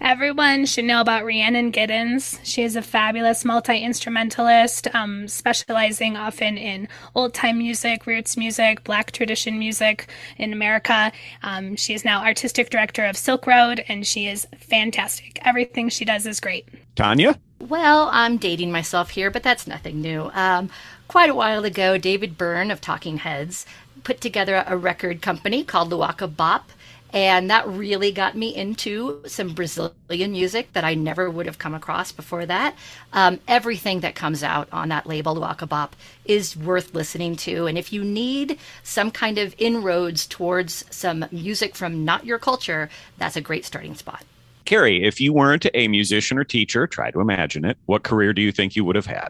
Everyone 0.00 0.66
should 0.66 0.84
know 0.84 1.00
about 1.00 1.24
Rhiannon 1.24 1.72
Giddens. 1.72 2.38
She 2.42 2.62
is 2.62 2.76
a 2.76 2.82
fabulous 2.82 3.44
multi 3.44 3.78
instrumentalist, 3.78 4.92
um, 4.94 5.28
specializing 5.28 6.16
often 6.16 6.58
in 6.58 6.88
old 7.14 7.32
time 7.32 7.58
music, 7.58 8.06
roots 8.06 8.36
music, 8.36 8.84
black 8.84 9.12
tradition 9.12 9.58
music 9.58 10.08
in 10.36 10.52
America. 10.52 11.12
Um, 11.42 11.76
she 11.76 11.94
is 11.94 12.04
now 12.04 12.24
artistic 12.24 12.70
director 12.70 13.04
of 13.04 13.16
Silk 13.16 13.46
Road, 13.46 13.84
and 13.88 14.06
she 14.06 14.26
is 14.26 14.46
fantastic. 14.58 15.38
Everything 15.42 15.88
she 15.88 16.04
does 16.04 16.26
is 16.26 16.40
great. 16.40 16.68
Tanya? 16.96 17.38
Well, 17.60 18.10
I'm 18.12 18.36
dating 18.36 18.72
myself 18.72 19.10
here, 19.10 19.30
but 19.30 19.42
that's 19.42 19.66
nothing 19.66 20.02
new. 20.02 20.30
Um, 20.34 20.68
quite 21.08 21.30
a 21.30 21.34
while 21.34 21.64
ago, 21.64 21.96
David 21.96 22.36
Byrne 22.36 22.70
of 22.70 22.80
Talking 22.80 23.18
Heads 23.18 23.64
put 24.02 24.20
together 24.20 24.64
a 24.66 24.76
record 24.76 25.22
company 25.22 25.64
called 25.64 25.90
Luaka 25.90 26.28
Bop 26.28 26.70
and 27.14 27.48
that 27.48 27.66
really 27.68 28.10
got 28.10 28.36
me 28.36 28.52
into 28.54 29.22
some 29.26 29.54
Brazilian 29.54 30.32
music 30.32 30.72
that 30.72 30.82
I 30.82 30.94
never 30.94 31.30
would 31.30 31.46
have 31.46 31.58
come 31.58 31.72
across 31.72 32.10
before 32.10 32.44
that. 32.44 32.74
Um, 33.12 33.38
everything 33.46 34.00
that 34.00 34.16
comes 34.16 34.42
out 34.42 34.68
on 34.72 34.88
that 34.88 35.06
label, 35.06 35.36
Luaka 35.36 35.68
Bop, 35.68 35.94
is 36.24 36.56
worth 36.56 36.92
listening 36.92 37.36
to. 37.36 37.66
And 37.66 37.78
if 37.78 37.92
you 37.92 38.02
need 38.02 38.58
some 38.82 39.12
kind 39.12 39.38
of 39.38 39.54
inroads 39.58 40.26
towards 40.26 40.84
some 40.90 41.24
music 41.30 41.76
from 41.76 42.04
not 42.04 42.26
your 42.26 42.40
culture, 42.40 42.90
that's 43.16 43.36
a 43.36 43.40
great 43.40 43.64
starting 43.64 43.94
spot. 43.94 44.24
Carrie, 44.64 45.04
if 45.04 45.20
you 45.20 45.32
weren't 45.32 45.66
a 45.72 45.86
musician 45.86 46.36
or 46.36 46.44
teacher, 46.44 46.88
try 46.88 47.12
to 47.12 47.20
imagine 47.20 47.64
it, 47.64 47.78
what 47.86 48.02
career 48.02 48.32
do 48.32 48.42
you 48.42 48.50
think 48.50 48.74
you 48.74 48.84
would 48.84 48.96
have 48.96 49.06
had? 49.06 49.28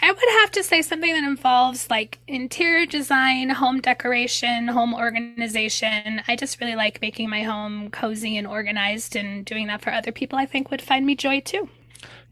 I 0.00 0.12
would 0.12 0.40
have 0.40 0.50
to 0.52 0.62
say 0.62 0.82
something 0.82 1.12
that 1.12 1.24
involves 1.24 1.90
like 1.90 2.18
interior 2.26 2.86
design, 2.86 3.50
home 3.50 3.80
decoration, 3.80 4.68
home 4.68 4.94
organization. 4.94 6.22
I 6.26 6.36
just 6.36 6.60
really 6.60 6.76
like 6.76 7.00
making 7.02 7.28
my 7.28 7.42
home 7.42 7.90
cozy 7.90 8.36
and 8.36 8.46
organized, 8.46 9.16
and 9.16 9.44
doing 9.44 9.66
that 9.66 9.82
for 9.82 9.92
other 9.92 10.12
people, 10.12 10.38
I 10.38 10.46
think, 10.46 10.70
would 10.70 10.82
find 10.82 11.04
me 11.04 11.14
joy 11.14 11.40
too. 11.40 11.68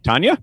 Tanya? 0.03 0.39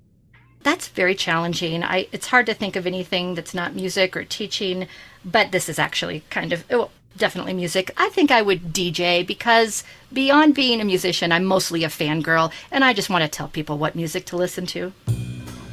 That's 0.62 0.90
very 0.90 1.16
challenging. 1.16 1.84
I, 1.84 2.08
it's 2.12 2.28
hard 2.28 2.46
to 2.48 2.54
think 2.54 2.76
of 2.76 2.86
anything 2.86 3.34
that's 3.34 3.54
not 3.54 3.76
music 3.76 4.16
or 4.16 4.26
teaching, 4.26 4.88
but 5.24 5.52
this 5.52 5.70
is 5.70 5.80
actually 5.80 6.24
kind 6.30 6.52
of, 6.52 6.70
well, 6.70 6.92
definitely 7.18 7.54
music. 7.54 7.92
I 7.98 8.10
think 8.10 8.30
I 8.30 8.42
would 8.42 8.74
DJ 8.74 9.26
because 9.26 9.84
beyond 10.12 10.56
being 10.56 10.82
a 10.82 10.86
musician, 10.86 11.32
I'm 11.32 11.46
mostly 11.46 11.84
a 11.84 11.88
fangirl, 11.88 12.52
and 12.72 12.84
I 12.84 12.94
just 12.94 13.10
want 13.10 13.24
to 13.24 13.30
tell 13.30 13.48
people 13.48 13.78
what 13.78 13.96
music 13.96 14.26
to 14.28 14.38
listen 14.38 14.66
to. 14.68 14.92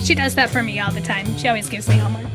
She 0.06 0.14
does 0.14 0.36
that 0.36 0.50
for 0.50 0.62
me 0.62 0.78
all 0.78 0.92
the 0.92 1.00
time. 1.00 1.36
She 1.36 1.48
always 1.48 1.68
gives 1.68 1.88
me 1.88 1.96
homework. 1.96 2.30